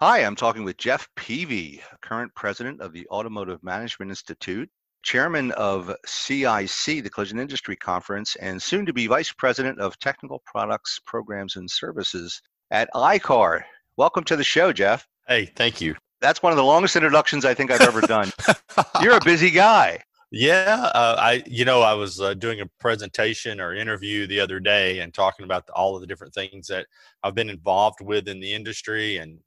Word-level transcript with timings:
Hi, 0.00 0.20
I'm 0.20 0.36
talking 0.36 0.62
with 0.62 0.76
Jeff 0.76 1.08
Peavy, 1.16 1.82
current 2.02 2.32
president 2.36 2.80
of 2.80 2.92
the 2.92 3.04
Automotive 3.08 3.60
Management 3.64 4.12
Institute, 4.12 4.70
chairman 5.02 5.50
of 5.50 5.92
CIC, 6.06 7.02
the 7.02 7.10
Collision 7.12 7.40
Industry 7.40 7.74
Conference, 7.74 8.36
and 8.36 8.62
soon 8.62 8.86
to 8.86 8.92
be 8.92 9.08
vice 9.08 9.32
president 9.32 9.80
of 9.80 9.98
technical 9.98 10.40
products, 10.46 11.00
programs, 11.04 11.56
and 11.56 11.68
services 11.68 12.40
at 12.70 12.88
iCar. 12.94 13.62
Welcome 13.96 14.22
to 14.26 14.36
the 14.36 14.44
show, 14.44 14.72
Jeff. 14.72 15.04
Hey, 15.26 15.46
thank 15.46 15.80
you. 15.80 15.96
That's 16.20 16.44
one 16.44 16.52
of 16.52 16.58
the 16.58 16.64
longest 16.64 16.94
introductions 16.94 17.44
I 17.44 17.54
think 17.54 17.72
I've 17.72 17.80
ever 17.80 18.00
done. 18.02 18.30
You're 19.02 19.16
a 19.16 19.24
busy 19.24 19.50
guy. 19.50 19.98
Yeah, 20.30 20.92
uh, 20.94 21.16
I 21.18 21.42
you 21.44 21.64
know 21.64 21.80
I 21.80 21.94
was 21.94 22.20
uh, 22.20 22.34
doing 22.34 22.60
a 22.60 22.66
presentation 22.78 23.60
or 23.60 23.74
interview 23.74 24.28
the 24.28 24.38
other 24.38 24.60
day 24.60 25.00
and 25.00 25.12
talking 25.12 25.44
about 25.44 25.66
the, 25.66 25.72
all 25.72 25.96
of 25.96 26.02
the 26.02 26.06
different 26.06 26.34
things 26.34 26.68
that 26.68 26.86
I've 27.24 27.34
been 27.34 27.50
involved 27.50 28.00
with 28.00 28.28
in 28.28 28.38
the 28.38 28.52
industry 28.52 29.16
and 29.16 29.40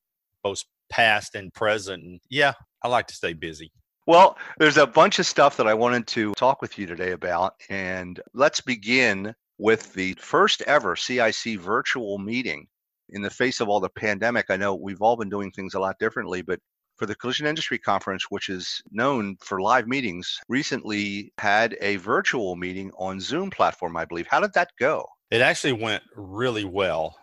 both 0.43 0.63
past 0.89 1.35
and 1.35 1.53
present. 1.53 2.03
And 2.03 2.19
yeah, 2.29 2.53
I 2.83 2.87
like 2.87 3.07
to 3.07 3.15
stay 3.15 3.33
busy. 3.33 3.71
Well, 4.07 4.37
there's 4.57 4.77
a 4.77 4.87
bunch 4.87 5.19
of 5.19 5.25
stuff 5.25 5.57
that 5.57 5.67
I 5.67 5.73
wanted 5.73 6.07
to 6.07 6.33
talk 6.33 6.61
with 6.61 6.77
you 6.77 6.87
today 6.87 7.11
about. 7.11 7.53
And 7.69 8.19
let's 8.33 8.61
begin 8.61 9.33
with 9.57 9.93
the 9.93 10.13
first 10.19 10.61
ever 10.63 10.95
CIC 10.95 11.59
virtual 11.59 12.17
meeting. 12.17 12.67
In 13.09 13.21
the 13.21 13.29
face 13.29 13.59
of 13.59 13.69
all 13.69 13.79
the 13.79 13.89
pandemic, 13.89 14.45
I 14.49 14.57
know 14.57 14.73
we've 14.73 15.01
all 15.01 15.17
been 15.17 15.29
doing 15.29 15.51
things 15.51 15.75
a 15.75 15.79
lot 15.79 15.99
differently, 15.99 16.41
but 16.41 16.59
for 16.97 17.05
the 17.05 17.15
Collision 17.15 17.45
Industry 17.45 17.77
Conference, 17.77 18.25
which 18.29 18.47
is 18.49 18.81
known 18.91 19.35
for 19.41 19.59
live 19.61 19.87
meetings, 19.87 20.37
recently 20.47 21.33
had 21.37 21.77
a 21.81 21.97
virtual 21.97 22.55
meeting 22.55 22.91
on 22.97 23.19
Zoom 23.19 23.49
platform, 23.49 23.97
I 23.97 24.05
believe. 24.05 24.27
How 24.27 24.39
did 24.39 24.53
that 24.53 24.69
go? 24.79 25.05
It 25.29 25.41
actually 25.41 25.73
went 25.73 26.03
really 26.15 26.65
well. 26.65 27.15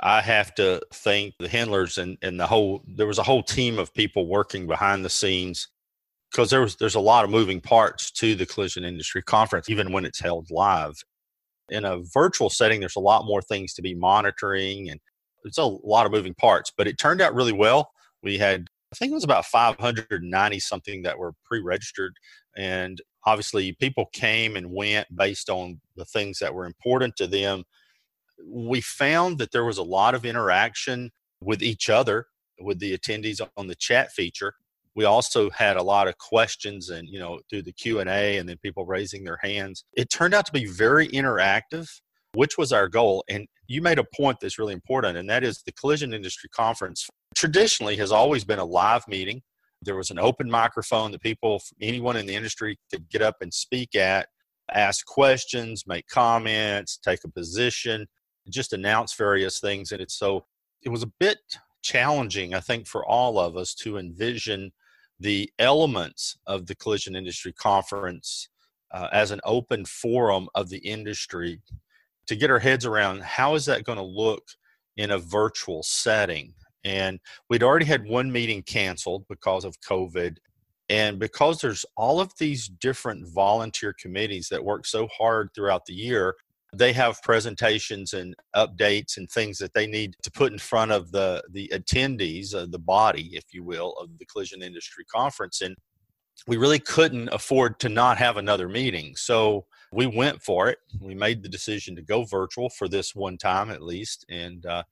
I 0.00 0.20
have 0.20 0.54
to 0.56 0.80
thank 0.92 1.34
the 1.38 1.48
handlers 1.48 1.98
and, 1.98 2.18
and 2.22 2.38
the 2.38 2.46
whole 2.46 2.82
there 2.86 3.06
was 3.06 3.18
a 3.18 3.22
whole 3.22 3.42
team 3.42 3.78
of 3.78 3.94
people 3.94 4.26
working 4.26 4.66
behind 4.66 5.04
the 5.04 5.10
scenes 5.10 5.68
because 6.30 6.50
there 6.50 6.60
was 6.60 6.76
there's 6.76 6.94
a 6.94 7.00
lot 7.00 7.24
of 7.24 7.30
moving 7.30 7.60
parts 7.60 8.10
to 8.12 8.34
the 8.34 8.46
collision 8.46 8.84
industry 8.84 9.22
conference 9.22 9.70
even 9.70 9.92
when 9.92 10.04
it's 10.04 10.20
held 10.20 10.50
live. 10.50 10.94
In 11.70 11.84
a 11.84 12.00
virtual 12.12 12.50
setting 12.50 12.80
there's 12.80 12.96
a 12.96 13.00
lot 13.00 13.26
more 13.26 13.42
things 13.42 13.74
to 13.74 13.82
be 13.82 13.94
monitoring 13.94 14.90
and 14.90 15.00
it's 15.44 15.58
a 15.58 15.64
lot 15.64 16.06
of 16.06 16.12
moving 16.12 16.34
parts, 16.34 16.72
but 16.76 16.86
it 16.86 16.98
turned 16.98 17.20
out 17.20 17.34
really 17.34 17.52
well. 17.52 17.90
We 18.22 18.38
had 18.38 18.68
I 18.92 18.96
think 18.96 19.10
it 19.10 19.14
was 19.14 19.24
about 19.24 19.46
590 19.46 20.60
something 20.60 21.02
that 21.02 21.18
were 21.18 21.32
pre-registered 21.44 22.14
and 22.56 23.00
obviously 23.26 23.72
people 23.72 24.06
came 24.12 24.56
and 24.56 24.72
went 24.72 25.06
based 25.16 25.50
on 25.50 25.80
the 25.96 26.04
things 26.04 26.38
that 26.38 26.54
were 26.54 26.66
important 26.66 27.16
to 27.16 27.26
them 27.26 27.64
we 28.44 28.80
found 28.80 29.38
that 29.38 29.52
there 29.52 29.64
was 29.64 29.78
a 29.78 29.82
lot 29.82 30.14
of 30.14 30.24
interaction 30.24 31.10
with 31.40 31.62
each 31.62 31.90
other 31.90 32.26
with 32.60 32.78
the 32.78 32.96
attendees 32.96 33.40
on 33.56 33.66
the 33.66 33.74
chat 33.74 34.12
feature. 34.12 34.54
We 34.94 35.04
also 35.04 35.50
had 35.50 35.76
a 35.76 35.82
lot 35.82 36.06
of 36.06 36.16
questions 36.18 36.90
and 36.90 37.08
you 37.08 37.18
know 37.18 37.40
through 37.50 37.62
the 37.62 37.72
q&a 37.72 38.38
and 38.38 38.48
then 38.48 38.58
people 38.58 38.86
raising 38.86 39.24
their 39.24 39.38
hands. 39.42 39.84
It 39.94 40.10
turned 40.10 40.34
out 40.34 40.46
to 40.46 40.52
be 40.52 40.66
very 40.66 41.08
interactive 41.08 41.88
which 42.34 42.58
was 42.58 42.72
our 42.72 42.88
goal. 42.88 43.24
And 43.28 43.46
you 43.66 43.80
made 43.80 43.98
a 43.98 44.04
point 44.04 44.38
that's 44.40 44.58
really 44.58 44.74
important 44.74 45.16
and 45.16 45.28
that 45.30 45.42
is 45.42 45.62
the 45.62 45.72
collision 45.72 46.12
industry 46.12 46.50
conference 46.50 47.08
traditionally 47.34 47.96
has 47.96 48.12
always 48.12 48.44
been 48.44 48.58
a 48.58 48.64
live 48.64 49.06
meeting. 49.08 49.42
There 49.82 49.96
was 49.96 50.10
an 50.10 50.18
open 50.18 50.50
microphone 50.50 51.12
that 51.12 51.22
people 51.22 51.62
anyone 51.80 52.16
in 52.16 52.26
the 52.26 52.34
industry 52.34 52.78
could 52.90 53.08
get 53.08 53.22
up 53.22 53.36
and 53.40 53.52
speak 53.52 53.94
at 53.94 54.28
ask 54.72 55.04
questions 55.04 55.84
make 55.86 56.06
comments 56.08 56.98
take 57.04 57.20
a 57.24 57.28
position 57.28 58.06
just 58.48 58.72
announce 58.72 59.14
various 59.14 59.60
things. 59.60 59.92
And 59.92 60.00
it's 60.00 60.14
so, 60.14 60.46
it 60.82 60.88
was 60.88 61.02
a 61.02 61.12
bit 61.18 61.38
challenging, 61.82 62.54
I 62.54 62.60
think, 62.60 62.86
for 62.86 63.04
all 63.06 63.38
of 63.38 63.56
us 63.56 63.74
to 63.76 63.98
envision 63.98 64.72
the 65.20 65.50
elements 65.58 66.36
of 66.46 66.66
the 66.66 66.74
collision 66.74 67.14
industry 67.14 67.52
conference 67.52 68.48
uh, 68.92 69.08
as 69.12 69.30
an 69.30 69.40
open 69.44 69.84
forum 69.84 70.48
of 70.54 70.68
the 70.68 70.78
industry 70.78 71.60
to 72.26 72.36
get 72.36 72.50
our 72.50 72.58
heads 72.58 72.86
around 72.86 73.22
how 73.22 73.54
is 73.54 73.64
that 73.66 73.84
going 73.84 73.98
to 73.98 74.04
look 74.04 74.42
in 74.96 75.10
a 75.10 75.18
virtual 75.18 75.82
setting 75.82 76.52
and 76.84 77.18
we'd 77.48 77.62
already 77.62 77.84
had 77.84 78.06
one 78.06 78.30
meeting 78.30 78.62
canceled 78.62 79.24
because 79.28 79.64
of 79.64 79.80
covid 79.80 80.36
and 80.88 81.18
because 81.18 81.60
there's 81.60 81.84
all 81.96 82.20
of 82.20 82.32
these 82.38 82.68
different 82.68 83.26
volunteer 83.28 83.94
committees 83.98 84.48
that 84.48 84.64
work 84.64 84.86
so 84.86 85.08
hard 85.08 85.48
throughout 85.54 85.86
the 85.86 85.94
year 85.94 86.34
they 86.78 86.92
have 86.92 87.22
presentations 87.22 88.12
and 88.12 88.34
updates 88.54 89.16
and 89.16 89.30
things 89.30 89.58
that 89.58 89.74
they 89.74 89.86
need 89.86 90.14
to 90.22 90.30
put 90.30 90.52
in 90.52 90.58
front 90.58 90.92
of 90.92 91.10
the 91.12 91.42
the 91.50 91.70
attendees 91.72 92.54
uh, 92.54 92.66
the 92.68 92.78
body 92.78 93.30
if 93.32 93.44
you 93.52 93.64
will 93.64 93.92
of 94.00 94.08
the 94.18 94.26
collision 94.26 94.62
industry 94.62 95.04
conference 95.04 95.60
and 95.60 95.76
we 96.46 96.56
really 96.56 96.78
couldn't 96.78 97.28
afford 97.32 97.78
to 97.80 97.88
not 97.88 98.18
have 98.18 98.36
another 98.36 98.68
meeting. 98.68 99.14
So 99.16 99.66
we 99.92 100.06
went 100.06 100.42
for 100.42 100.68
it. 100.68 100.78
We 101.00 101.14
made 101.14 101.42
the 101.42 101.48
decision 101.48 101.94
to 101.96 102.02
go 102.02 102.24
virtual 102.24 102.68
for 102.70 102.88
this 102.88 103.14
one 103.14 103.38
time 103.38 103.70
at 103.70 103.82
least 103.82 104.26
and 104.28 104.66
uh, 104.66 104.82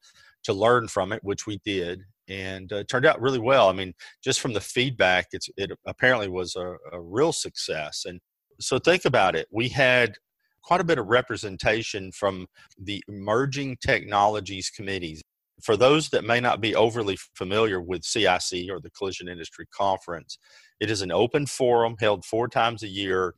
to 0.44 0.52
learn 0.52 0.88
from 0.88 1.12
it 1.12 1.22
which 1.22 1.46
we 1.46 1.60
did 1.64 2.02
and 2.28 2.72
uh, 2.72 2.76
it 2.76 2.88
turned 2.88 3.06
out 3.06 3.20
really 3.20 3.38
well. 3.38 3.68
I 3.68 3.72
mean 3.72 3.92
just 4.22 4.40
from 4.40 4.52
the 4.52 4.60
feedback 4.60 5.28
it's 5.32 5.48
it 5.56 5.72
apparently 5.86 6.28
was 6.28 6.56
a, 6.56 6.76
a 6.92 7.00
real 7.00 7.32
success 7.32 8.04
and 8.06 8.20
so 8.60 8.78
think 8.78 9.04
about 9.04 9.34
it. 9.34 9.48
We 9.50 9.68
had 9.68 10.14
quite 10.62 10.80
a 10.80 10.84
bit 10.84 10.98
of 10.98 11.06
representation 11.06 12.12
from 12.12 12.46
the 12.78 13.02
emerging 13.08 13.76
technologies 13.84 14.70
committees. 14.70 15.22
For 15.62 15.76
those 15.76 16.08
that 16.10 16.24
may 16.24 16.40
not 16.40 16.60
be 16.60 16.74
overly 16.74 17.16
familiar 17.34 17.80
with 17.80 18.04
CIC 18.04 18.70
or 18.70 18.80
the 18.80 18.90
Collision 18.96 19.28
Industry 19.28 19.66
Conference, 19.72 20.38
it 20.80 20.90
is 20.90 21.02
an 21.02 21.12
open 21.12 21.46
forum 21.46 21.94
held 22.00 22.24
four 22.24 22.48
times 22.48 22.82
a 22.82 22.88
year. 22.88 23.34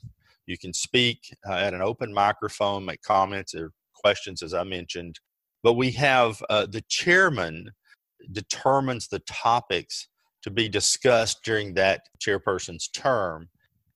You 0.47 0.57
can 0.57 0.73
speak 0.73 1.19
uh, 1.49 1.55
at 1.55 1.75
an 1.75 1.83
open 1.83 2.13
microphone, 2.13 2.85
make 2.85 3.03
comments 3.03 3.55
or 3.55 3.73
questions, 3.95 4.43
as 4.43 4.55
I 4.55 4.65
mentioned. 4.65 5.21
But 5.63 5.75
we 5.75 5.91
have 5.93 6.43
uh, 6.49 6.67
the 6.67 6.85
chairman 6.89 7.71
determines 8.33 9.09
the 9.09 9.21
topics 9.21 10.09
to 10.43 10.51
be 10.51 10.69
discussed 10.69 11.43
during 11.45 11.75
that 11.75 12.03
chairperson's 12.21 12.89
term. 12.89 13.49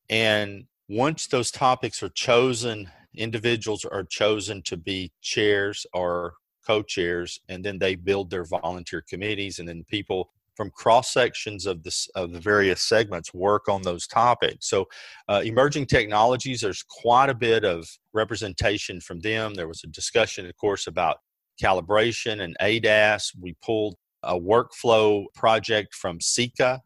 And 0.09 0.65
once 0.89 1.27
those 1.27 1.51
topics 1.51 2.03
are 2.03 2.09
chosen 2.09 2.91
individuals 3.15 3.85
are 3.85 4.05
chosen 4.05 4.63
to 4.63 4.77
be 4.77 5.11
chairs 5.23 5.87
or 5.93 6.35
co-chairs 6.67 7.41
and 7.49 7.65
then 7.65 7.79
they 7.79 7.95
build 7.95 8.31
their 8.31 8.45
volunteer 8.45 9.03
committees 9.09 9.59
and 9.59 9.69
then 9.69 9.85
people 9.89 10.31
from 10.55 10.71
cross 10.73 11.13
sections 11.13 11.67
of 11.67 11.83
this 11.85 12.09
of 12.15 12.33
the 12.33 12.41
various 12.41 12.83
segments 12.83 13.33
work 13.33 13.69
on 13.69 13.81
those 13.83 14.07
topics. 14.07 14.69
So 14.69 14.87
uh, 15.29 15.41
emerging 15.45 15.87
technologies 15.87 16.61
there's 16.61 16.83
quite 16.83 17.31
a 17.31 17.35
bit 17.35 17.65
of 17.65 17.89
representation 18.13 19.01
from 19.01 19.21
them. 19.21 19.55
There 19.55 19.69
was 19.69 19.83
a 19.85 19.89
discussion 19.89 20.47
of 20.47 20.57
course 20.57 20.87
about 20.87 21.19
calibration 21.63 22.43
and 22.43 22.57
adas 22.61 23.33
we 23.41 23.55
pulled 23.65 23.97
a 24.25 24.39
workflow 24.39 25.25
project 25.35 25.95
from 25.95 26.19
CIECA, 26.19 26.81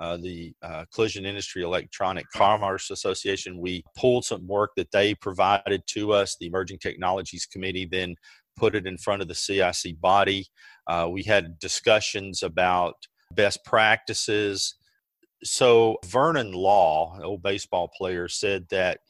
uh, 0.00 0.16
the 0.16 0.52
uh, 0.62 0.84
Collision 0.92 1.26
Industry 1.26 1.62
Electronic 1.62 2.26
Commerce 2.34 2.90
Association. 2.90 3.60
We 3.60 3.84
pulled 3.96 4.24
some 4.24 4.46
work 4.46 4.70
that 4.76 4.90
they 4.92 5.14
provided 5.14 5.82
to 5.88 6.12
us. 6.12 6.36
The 6.40 6.46
Emerging 6.46 6.78
Technologies 6.78 7.46
Committee 7.46 7.86
then 7.90 8.16
put 8.56 8.74
it 8.74 8.86
in 8.86 8.96
front 8.96 9.20
of 9.20 9.28
the 9.28 9.34
CIC 9.34 10.00
body. 10.00 10.46
Uh, 10.86 11.08
we 11.10 11.22
had 11.22 11.58
discussions 11.58 12.42
about 12.42 12.94
best 13.32 13.64
practices. 13.64 14.74
So, 15.44 15.98
Vernon 16.06 16.52
Law, 16.52 17.14
an 17.16 17.22
old 17.22 17.42
baseball 17.42 17.90
player, 17.96 18.26
said 18.26 18.66
that 18.70 19.00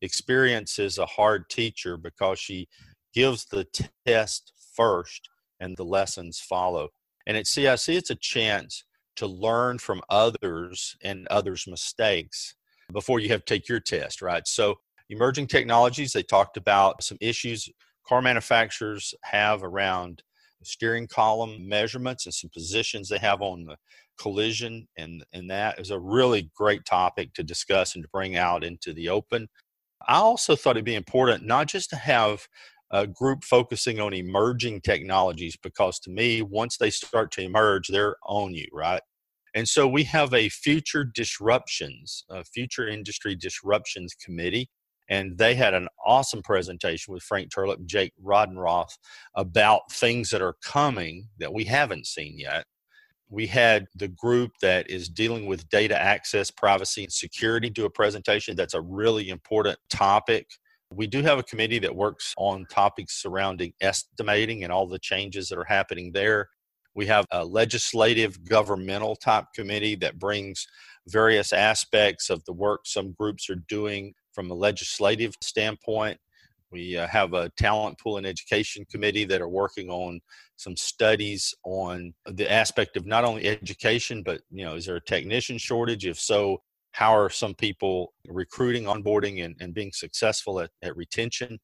experience 0.00 0.78
is 0.78 0.98
a 0.98 1.06
hard 1.06 1.48
teacher 1.50 1.96
because 1.96 2.38
she 2.38 2.68
gives 3.14 3.44
the 3.46 3.66
test 4.06 4.52
first 4.74 5.28
and 5.60 5.76
the 5.76 5.84
lessons 5.84 6.40
follow. 6.40 6.88
And 7.26 7.36
at 7.36 7.46
CIC, 7.46 7.88
it's 7.88 8.10
a 8.10 8.14
chance 8.14 8.84
to 9.18 9.26
learn 9.26 9.78
from 9.78 10.02
others 10.10 10.96
and 11.02 11.26
others' 11.28 11.66
mistakes 11.68 12.54
before 12.92 13.20
you 13.20 13.28
have 13.28 13.44
to 13.44 13.54
take 13.54 13.68
your 13.68 13.80
test, 13.80 14.22
right? 14.22 14.46
So, 14.46 14.76
emerging 15.10 15.46
technologies, 15.46 16.12
they 16.12 16.22
talked 16.22 16.56
about 16.56 17.02
some 17.02 17.18
issues 17.20 17.68
car 18.08 18.22
manufacturers 18.22 19.14
have 19.22 19.62
around 19.62 20.22
steering 20.64 21.06
column 21.06 21.68
measurements 21.68 22.26
and 22.26 22.34
some 22.34 22.50
positions 22.50 23.08
they 23.08 23.18
have 23.18 23.42
on 23.42 23.64
the 23.64 23.76
collision 24.18 24.88
and 24.96 25.24
and 25.32 25.48
that 25.48 25.78
is 25.78 25.90
a 25.90 25.98
really 25.98 26.50
great 26.56 26.84
topic 26.84 27.32
to 27.32 27.44
discuss 27.44 27.94
and 27.94 28.02
to 28.02 28.10
bring 28.12 28.34
out 28.34 28.64
into 28.64 28.92
the 28.92 29.08
open 29.08 29.46
i 30.08 30.16
also 30.16 30.56
thought 30.56 30.76
it'd 30.76 30.84
be 30.84 30.96
important 30.96 31.44
not 31.44 31.68
just 31.68 31.90
to 31.90 31.96
have 31.96 32.48
a 32.90 33.06
group 33.06 33.44
focusing 33.44 34.00
on 34.00 34.14
emerging 34.14 34.80
technologies 34.80 35.56
because 35.62 35.98
to 36.00 36.10
me 36.10 36.42
once 36.42 36.76
they 36.76 36.90
start 36.90 37.30
to 37.30 37.42
emerge 37.42 37.88
they're 37.88 38.16
on 38.24 38.54
you 38.54 38.66
right 38.72 39.02
and 39.54 39.68
so 39.68 39.86
we 39.88 40.04
have 40.04 40.32
a 40.34 40.48
future 40.48 41.04
disruptions 41.04 42.24
a 42.30 42.44
future 42.44 42.88
industry 42.88 43.34
disruptions 43.34 44.14
committee 44.14 44.68
and 45.08 45.38
they 45.38 45.54
had 45.54 45.74
an 45.74 45.88
awesome 46.04 46.42
presentation 46.42 47.12
with 47.12 47.22
Frank 47.22 47.50
Terlep 47.50 47.84
Jake 47.86 48.12
Rodenroth 48.22 48.92
about 49.34 49.90
things 49.90 50.30
that 50.30 50.42
are 50.42 50.56
coming 50.62 51.28
that 51.38 51.52
we 51.52 51.64
haven't 51.64 52.06
seen 52.06 52.38
yet. 52.38 52.64
We 53.30 53.46
had 53.46 53.86
the 53.94 54.08
group 54.08 54.52
that 54.62 54.90
is 54.90 55.08
dealing 55.08 55.46
with 55.46 55.68
data 55.68 55.98
access, 55.98 56.50
privacy, 56.50 57.04
and 57.04 57.12
security 57.12 57.70
do 57.70 57.84
a 57.84 57.90
presentation. 57.90 58.56
That's 58.56 58.74
a 58.74 58.80
really 58.80 59.28
important 59.28 59.78
topic. 59.90 60.46
We 60.90 61.06
do 61.06 61.22
have 61.22 61.38
a 61.38 61.42
committee 61.42 61.78
that 61.80 61.94
works 61.94 62.34
on 62.38 62.66
topics 62.70 63.20
surrounding 63.20 63.72
estimating 63.80 64.64
and 64.64 64.72
all 64.72 64.86
the 64.86 64.98
changes 64.98 65.48
that 65.48 65.58
are 65.58 65.64
happening 65.64 66.12
there. 66.12 66.48
We 66.94 67.06
have 67.06 67.26
a 67.30 67.44
legislative 67.44 68.42
governmental 68.48 69.14
type 69.14 69.44
committee 69.54 69.94
that 69.96 70.18
brings 70.18 70.66
various 71.06 71.52
aspects 71.52 72.30
of 72.30 72.44
the 72.44 72.52
work 72.52 72.80
some 72.84 73.12
groups 73.12 73.48
are 73.50 73.62
doing 73.68 74.14
from 74.32 74.50
a 74.50 74.54
legislative 74.54 75.34
standpoint. 75.42 76.18
We 76.70 76.96
uh, 76.96 77.06
have 77.06 77.32
a 77.32 77.50
talent 77.56 77.98
pool 77.98 78.18
and 78.18 78.26
education 78.26 78.84
committee 78.90 79.24
that 79.24 79.40
are 79.40 79.48
working 79.48 79.88
on 79.90 80.20
some 80.56 80.76
studies 80.76 81.54
on 81.64 82.12
the 82.26 82.50
aspect 82.50 82.96
of 82.96 83.06
not 83.06 83.24
only 83.24 83.46
education, 83.46 84.22
but 84.22 84.42
you 84.50 84.64
know, 84.64 84.74
is 84.74 84.86
there 84.86 84.96
a 84.96 85.00
technician 85.00 85.56
shortage? 85.56 86.06
If 86.06 86.18
so, 86.18 86.58
how 86.92 87.16
are 87.16 87.30
some 87.30 87.54
people 87.54 88.12
recruiting, 88.26 88.84
onboarding, 88.84 89.44
and, 89.44 89.56
and 89.60 89.74
being 89.74 89.92
successful 89.92 90.60
at, 90.60 90.70
at 90.82 90.96
retention? 90.96 91.58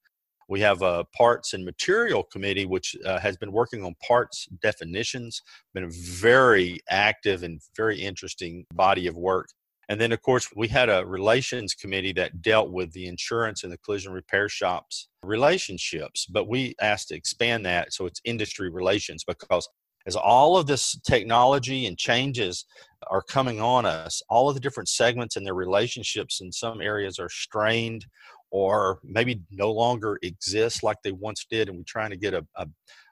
We 0.48 0.60
have 0.60 0.82
a 0.82 1.04
parts 1.16 1.54
and 1.54 1.64
material 1.64 2.22
committee, 2.22 2.66
which 2.66 2.94
uh, 3.04 3.18
has 3.18 3.36
been 3.36 3.52
working 3.52 3.84
on 3.84 3.94
parts 4.06 4.46
definitions, 4.62 5.40
been 5.72 5.84
a 5.84 5.90
very 5.90 6.80
active 6.88 7.42
and 7.42 7.60
very 7.76 7.98
interesting 7.98 8.66
body 8.74 9.06
of 9.06 9.16
work. 9.16 9.48
And 9.88 10.00
then, 10.00 10.12
of 10.12 10.22
course, 10.22 10.48
we 10.54 10.68
had 10.68 10.88
a 10.88 11.04
relations 11.06 11.74
committee 11.74 12.12
that 12.12 12.40
dealt 12.40 12.70
with 12.70 12.92
the 12.92 13.06
insurance 13.06 13.64
and 13.64 13.72
the 13.72 13.78
collision 13.78 14.12
repair 14.12 14.48
shops 14.48 15.08
relationships. 15.22 16.26
But 16.26 16.48
we 16.48 16.74
asked 16.80 17.08
to 17.08 17.16
expand 17.16 17.66
that 17.66 17.92
so 17.92 18.06
it's 18.06 18.20
industry 18.24 18.70
relations 18.70 19.24
because 19.24 19.68
as 20.06 20.16
all 20.16 20.56
of 20.56 20.66
this 20.66 20.98
technology 21.00 21.86
and 21.86 21.96
changes 21.96 22.64
are 23.08 23.22
coming 23.22 23.60
on 23.60 23.86
us, 23.86 24.22
all 24.28 24.48
of 24.48 24.54
the 24.54 24.60
different 24.60 24.88
segments 24.88 25.36
and 25.36 25.46
their 25.46 25.54
relationships 25.54 26.40
in 26.40 26.52
some 26.52 26.80
areas 26.80 27.18
are 27.18 27.28
strained 27.28 28.06
or 28.50 28.98
maybe 29.02 29.42
no 29.50 29.72
longer 29.72 30.18
exist 30.22 30.82
like 30.82 30.98
they 31.02 31.12
once 31.12 31.46
did. 31.50 31.68
And 31.68 31.78
we're 31.78 31.84
trying 31.86 32.10
to 32.10 32.16
get 32.16 32.34
a, 32.34 32.46
a, 32.56 32.66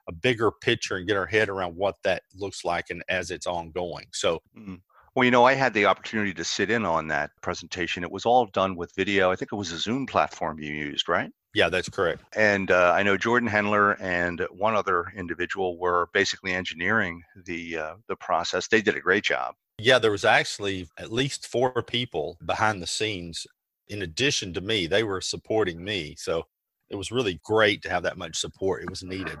a 0.07 0.11
bigger 0.11 0.51
picture 0.61 0.97
and 0.97 1.07
get 1.07 1.17
our 1.17 1.25
head 1.25 1.49
around 1.49 1.75
what 1.75 1.95
that 2.03 2.23
looks 2.35 2.63
like 2.63 2.85
and 2.89 3.03
as 3.09 3.31
it's 3.31 3.47
ongoing. 3.47 4.05
So, 4.11 4.39
mm-hmm 4.57 4.75
well, 5.15 5.25
you 5.25 5.31
know, 5.31 5.45
I 5.45 5.53
had 5.53 5.73
the 5.73 5.85
opportunity 5.85 6.33
to 6.33 6.43
sit 6.43 6.71
in 6.71 6.85
on 6.85 7.07
that 7.09 7.31
presentation. 7.41 8.03
It 8.03 8.11
was 8.11 8.25
all 8.25 8.47
done 8.47 8.75
with 8.75 8.91
video. 8.95 9.31
I 9.31 9.35
think 9.35 9.51
it 9.51 9.55
was 9.55 9.71
a 9.71 9.77
Zoom 9.77 10.07
platform 10.07 10.59
you 10.59 10.73
used, 10.73 11.07
right? 11.07 11.29
Yeah, 11.53 11.69
that's 11.69 11.89
correct. 11.89 12.23
And 12.35 12.71
uh, 12.71 12.93
I 12.95 13.03
know 13.03 13.15
Jordan 13.15 13.47
Hendler 13.47 13.95
and 13.99 14.45
one 14.51 14.75
other 14.75 15.05
individual 15.15 15.77
were 15.77 16.09
basically 16.13 16.53
engineering 16.53 17.21
the 17.45 17.77
uh, 17.77 17.95
the 18.07 18.15
process. 18.15 18.67
They 18.67 18.81
did 18.81 18.95
a 18.95 18.99
great 18.99 19.23
job. 19.23 19.53
Yeah, 19.79 19.99
there 19.99 20.11
was 20.11 20.25
actually 20.25 20.87
at 20.97 21.11
least 21.11 21.47
four 21.47 21.83
people 21.83 22.37
behind 22.45 22.81
the 22.81 22.87
scenes. 22.87 23.45
In 23.87 24.01
addition 24.01 24.53
to 24.53 24.61
me, 24.61 24.87
they 24.87 25.03
were 25.03 25.21
supporting 25.21 25.83
me. 25.83 26.15
So 26.17 26.43
it 26.89 26.95
was 26.95 27.11
really 27.11 27.39
great 27.43 27.81
to 27.83 27.89
have 27.89 28.03
that 28.03 28.17
much 28.17 28.37
support. 28.37 28.83
It 28.83 28.89
was 28.89 29.03
needed. 29.03 29.37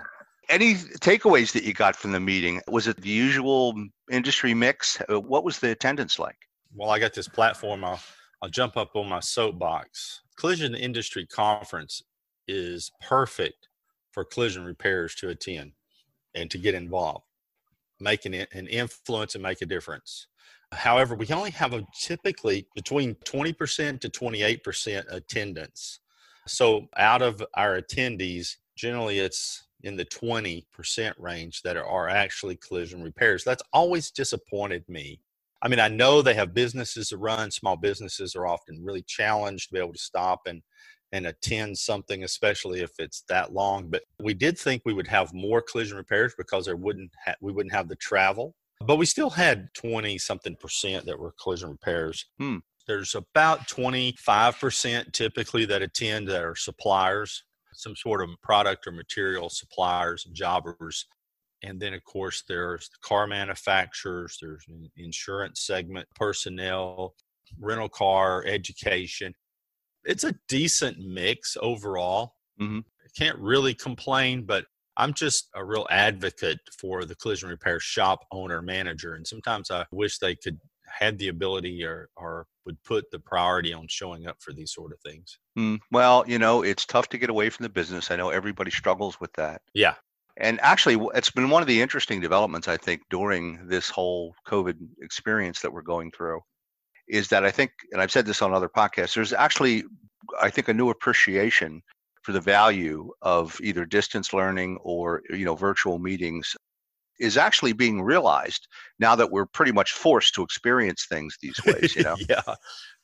Any 0.49 0.75
takeaways 0.75 1.53
that 1.53 1.63
you 1.63 1.73
got 1.73 1.95
from 1.95 2.11
the 2.11 2.19
meeting? 2.19 2.61
Was 2.67 2.87
it 2.87 2.97
the 3.01 3.09
usual 3.09 3.73
industry 4.11 4.53
mix? 4.53 5.01
Uh, 5.09 5.19
what 5.19 5.43
was 5.43 5.59
the 5.59 5.71
attendance 5.71 6.19
like? 6.19 6.35
Well, 6.75 6.89
I 6.89 6.99
got 6.99 7.13
this 7.13 7.27
platform. 7.27 7.83
I'll, 7.83 8.01
I'll 8.41 8.49
jump 8.49 8.75
up 8.75 8.95
on 8.95 9.07
my 9.07 9.19
soapbox. 9.19 10.22
Collision 10.35 10.75
Industry 10.75 11.25
Conference 11.25 12.03
is 12.47 12.91
perfect 13.01 13.69
for 14.11 14.23
collision 14.23 14.63
repairs 14.65 15.15
to 15.15 15.29
attend 15.29 15.73
and 16.35 16.49
to 16.51 16.57
get 16.57 16.75
involved, 16.75 17.25
making 17.99 18.33
it 18.33 18.49
an 18.53 18.67
influence 18.67 19.35
and 19.35 19.43
make 19.43 19.61
a 19.61 19.65
difference. 19.65 20.27
However, 20.71 21.15
we 21.15 21.27
only 21.31 21.51
have 21.51 21.73
a 21.73 21.85
typically 21.99 22.67
between 22.75 23.15
20% 23.15 23.99
to 24.01 24.09
28% 24.09 25.03
attendance. 25.13 25.99
So 26.47 26.89
out 26.97 27.21
of 27.21 27.43
our 27.53 27.79
attendees, 27.79 28.57
generally 28.75 29.19
it's 29.19 29.63
in 29.83 29.95
the 29.95 30.05
20% 30.05 31.13
range 31.19 31.61
that 31.61 31.77
are 31.77 32.09
actually 32.09 32.55
collision 32.55 33.03
repairs. 33.03 33.43
That's 33.43 33.63
always 33.71 34.11
disappointed 34.11 34.87
me. 34.87 35.19
I 35.63 35.69
mean, 35.69 35.79
I 35.79 35.87
know 35.87 36.21
they 36.21 36.33
have 36.33 36.53
businesses 36.53 37.09
to 37.09 37.17
run. 37.17 37.49
Small 37.49 37.77
businesses 37.77 38.35
are 38.35 38.45
often 38.45 38.83
really 38.83 39.03
challenged 39.03 39.69
to 39.69 39.73
be 39.73 39.79
able 39.79 39.93
to 39.93 39.99
stop 39.99 40.41
and 40.45 40.61
and 41.13 41.27
attend 41.27 41.77
something, 41.77 42.23
especially 42.23 42.81
if 42.81 42.89
it's 42.97 43.23
that 43.29 43.53
long. 43.53 43.87
But 43.87 44.01
we 44.19 44.33
did 44.33 44.57
think 44.57 44.81
we 44.83 44.95
would 44.95 45.07
have 45.07 45.31
more 45.31 45.61
collision 45.61 45.95
repairs 45.95 46.33
because 46.35 46.65
there 46.65 46.75
wouldn't 46.75 47.11
ha- 47.23 47.35
we 47.39 47.51
wouldn't 47.51 47.73
have 47.73 47.87
the 47.87 47.95
travel. 47.95 48.55
But 48.81 48.97
we 48.97 49.05
still 49.05 49.29
had 49.29 49.69
20 49.75 50.17
something 50.17 50.55
percent 50.59 51.05
that 51.05 51.17
were 51.17 51.33
collision 51.41 51.69
repairs. 51.69 52.25
Hmm. 52.39 52.57
There's 52.87 53.15
about 53.15 53.69
25% 53.69 55.13
typically 55.13 55.65
that 55.65 55.81
attend 55.81 56.27
that 56.27 56.43
are 56.43 56.55
suppliers 56.55 57.43
some 57.75 57.95
sort 57.95 58.21
of 58.21 58.29
product 58.41 58.87
or 58.87 58.91
material 58.91 59.49
suppliers 59.49 60.25
and 60.25 60.35
jobbers. 60.35 61.05
And 61.63 61.79
then, 61.79 61.93
of 61.93 62.03
course, 62.03 62.43
there's 62.47 62.89
the 62.89 63.07
car 63.07 63.25
manufacturers, 63.25 64.37
there's 64.41 64.65
insurance 64.97 65.65
segment 65.65 66.07
personnel, 66.15 67.15
rental 67.59 67.89
car, 67.89 68.43
education. 68.45 69.33
It's 70.03 70.25
a 70.25 70.35
decent 70.49 70.99
mix 70.99 71.57
overall. 71.61 72.33
Mm-hmm. 72.61 72.79
I 72.79 73.07
can't 73.17 73.39
really 73.39 73.73
complain, 73.73 74.43
but 74.45 74.65
I'm 74.97 75.13
just 75.13 75.49
a 75.55 75.63
real 75.63 75.87
advocate 75.89 76.59
for 76.77 77.05
the 77.05 77.15
collision 77.15 77.49
repair 77.49 77.79
shop 77.79 78.25
owner 78.31 78.61
manager. 78.61 79.15
And 79.15 79.25
sometimes 79.25 79.71
I 79.71 79.85
wish 79.91 80.19
they 80.19 80.35
could 80.35 80.59
had 80.93 81.17
the 81.17 81.29
ability 81.29 81.83
or, 81.83 82.09
or 82.15 82.45
would 82.65 82.81
put 82.83 83.09
the 83.11 83.19
priority 83.19 83.73
on 83.73 83.87
showing 83.89 84.27
up 84.27 84.37
for 84.39 84.53
these 84.53 84.73
sort 84.73 84.93
of 84.93 84.99
things. 84.99 85.39
Mm, 85.57 85.79
well, 85.91 86.23
you 86.27 86.39
know, 86.39 86.63
it's 86.63 86.85
tough 86.85 87.09
to 87.09 87.17
get 87.17 87.29
away 87.29 87.49
from 87.49 87.63
the 87.63 87.69
business. 87.69 88.11
I 88.11 88.15
know 88.15 88.29
everybody 88.29 88.71
struggles 88.71 89.19
with 89.19 89.33
that. 89.33 89.61
Yeah. 89.73 89.95
And 90.37 90.59
actually, 90.61 90.97
it's 91.13 91.29
been 91.29 91.49
one 91.49 91.61
of 91.61 91.67
the 91.67 91.81
interesting 91.81 92.19
developments, 92.19 92.67
I 92.67 92.77
think, 92.77 93.01
during 93.09 93.67
this 93.67 93.89
whole 93.89 94.33
COVID 94.47 94.75
experience 95.01 95.61
that 95.61 95.71
we're 95.71 95.83
going 95.83 96.11
through 96.11 96.39
is 97.07 97.27
that 97.27 97.45
I 97.45 97.51
think, 97.51 97.71
and 97.91 98.01
I've 98.01 98.11
said 98.11 98.25
this 98.25 98.41
on 98.41 98.53
other 98.53 98.69
podcasts, 98.69 99.13
there's 99.13 99.33
actually, 99.33 99.83
I 100.41 100.49
think, 100.49 100.69
a 100.69 100.73
new 100.73 100.89
appreciation 100.89 101.81
for 102.23 102.31
the 102.31 102.39
value 102.39 103.11
of 103.21 103.59
either 103.61 103.85
distance 103.85 104.33
learning 104.33 104.77
or, 104.81 105.21
you 105.29 105.45
know, 105.45 105.55
virtual 105.55 105.99
meetings 105.99 106.55
is 107.19 107.37
actually 107.37 107.73
being 107.73 108.01
realized 108.01 108.67
now 108.99 109.15
that 109.15 109.29
we're 109.29 109.45
pretty 109.45 109.71
much 109.71 109.91
forced 109.91 110.33
to 110.33 110.41
experience 110.41 111.05
things 111.07 111.37
these 111.41 111.59
ways 111.65 111.95
you 111.95 112.03
know? 112.03 112.15
Yeah 112.29 112.41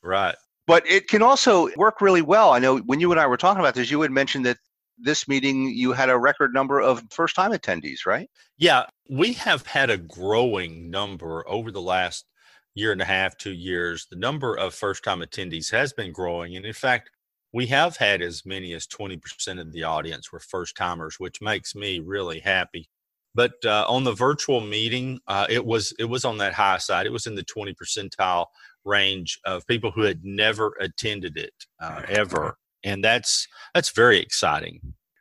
right. 0.02 0.34
But 0.66 0.88
it 0.88 1.08
can 1.08 1.22
also 1.22 1.68
work 1.76 2.00
really 2.00 2.22
well. 2.22 2.52
I 2.52 2.58
know 2.58 2.78
when 2.78 3.00
you 3.00 3.10
and 3.12 3.20
i 3.20 3.26
were 3.26 3.36
talking 3.36 3.60
about 3.60 3.74
this 3.74 3.90
you 3.90 4.00
had 4.00 4.10
mentioned 4.10 4.46
that 4.46 4.58
this 5.02 5.28
meeting 5.28 5.68
you 5.68 5.92
had 5.92 6.10
a 6.10 6.18
record 6.18 6.52
number 6.52 6.80
of 6.80 7.02
first 7.10 7.34
time 7.34 7.52
attendees 7.52 8.06
right? 8.06 8.28
Yeah 8.58 8.86
we 9.08 9.32
have 9.34 9.66
had 9.66 9.90
a 9.90 9.98
growing 9.98 10.90
number 10.90 11.44
over 11.48 11.70
the 11.70 11.80
last 11.80 12.26
year 12.74 12.92
and 12.92 13.02
a 13.02 13.04
half 13.06 13.36
two 13.36 13.52
years. 13.52 14.06
The 14.10 14.16
number 14.16 14.56
of 14.56 14.74
first 14.74 15.02
time 15.02 15.20
attendees 15.20 15.70
has 15.72 15.92
been 15.92 16.12
growing 16.12 16.56
and 16.56 16.64
in 16.64 16.72
fact 16.72 17.10
we 17.52 17.66
have 17.66 17.96
had 17.96 18.22
as 18.22 18.46
many 18.46 18.72
as 18.74 18.86
20% 18.86 19.60
of 19.60 19.72
the 19.72 19.82
audience 19.82 20.30
were 20.32 20.40
first 20.40 20.76
timers 20.76 21.16
which 21.18 21.40
makes 21.40 21.74
me 21.74 22.00
really 22.00 22.40
happy. 22.40 22.88
But 23.34 23.52
uh, 23.64 23.84
on 23.88 24.04
the 24.04 24.12
virtual 24.12 24.60
meeting, 24.60 25.20
uh, 25.28 25.46
it 25.48 25.64
was 25.64 25.94
it 25.98 26.04
was 26.06 26.24
on 26.24 26.38
that 26.38 26.52
high 26.52 26.78
side. 26.78 27.06
It 27.06 27.12
was 27.12 27.26
in 27.26 27.36
the 27.36 27.44
twenty 27.44 27.74
percentile 27.74 28.46
range 28.84 29.38
of 29.44 29.66
people 29.66 29.90
who 29.90 30.02
had 30.02 30.24
never 30.24 30.74
attended 30.80 31.36
it 31.36 31.54
uh, 31.80 32.02
ever, 32.08 32.56
and 32.84 33.04
that's 33.04 33.46
that's 33.74 33.90
very 33.90 34.20
exciting. 34.20 34.80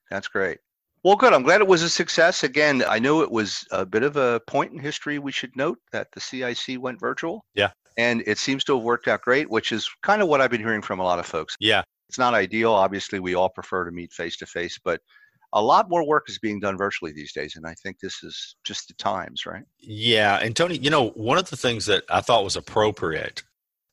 That's 0.10 0.28
great. 0.28 0.60
Well, 1.04 1.16
good. 1.16 1.34
I'm 1.34 1.44
glad 1.44 1.62
it 1.62 1.68
was 1.68 1.82
a 1.82 1.90
success. 1.90 2.44
Again, 2.44 2.84
I 2.88 3.00
know 3.00 3.22
it 3.22 3.32
was 3.32 3.66
a 3.72 3.86
bit 3.86 4.04
of 4.04 4.18
a 4.18 4.42
point 4.48 4.74
in 4.74 4.80
history. 4.80 5.18
We 5.18 5.32
should 5.32 5.56
note 5.56 5.78
that 5.94 6.12
the 6.12 6.20
CIC 6.20 6.82
went 6.82 7.00
virtual. 7.00 7.46
Yeah. 7.54 7.72
And 7.98 8.22
it 8.26 8.38
seems 8.38 8.64
to 8.66 8.76
have 8.76 8.84
worked 8.84 9.08
out 9.08 9.22
great, 9.22 9.50
which 9.50 9.72
is 9.72 9.90
kind 10.04 10.22
of 10.22 10.28
what 10.28 10.42
I've 10.42 10.52
been 10.52 10.62
hearing 10.62 10.82
from 10.82 11.00
a 11.00 11.04
lot 11.04 11.20
of 11.20 11.26
folks. 11.26 11.56
Yeah. 11.60 11.84
It's 12.10 12.18
not 12.18 12.34
ideal. 12.34 12.74
Obviously, 12.74 13.20
we 13.20 13.36
all 13.36 13.50
prefer 13.50 13.86
to 13.86 13.92
meet 13.92 14.12
face 14.12 14.36
to 14.38 14.46
face, 14.46 14.78
but 14.84 15.00
a 15.54 15.62
lot 15.62 15.90
more 15.90 16.06
work 16.06 16.30
is 16.30 16.40
being 16.40 16.60
done 16.60 16.78
virtually 16.78 17.12
these 17.12 17.34
days, 17.34 17.56
and 17.56 17.66
I 17.66 17.74
think 17.82 18.00
this 18.00 18.24
is 18.24 18.56
just 18.64 18.88
the 18.88 18.94
times, 18.96 19.46
right? 19.46 19.64
Yeah, 19.80 20.38
and 20.38 20.56
Tony, 20.56 20.78
you 20.78 20.90
know, 20.90 21.10
one 21.12 21.38
of 21.38 21.50
the 21.50 21.58
things 21.58 21.86
that 21.88 22.04
I 22.10 22.22
thought 22.22 22.44
was 22.44 22.56
appropriate, 22.56 23.44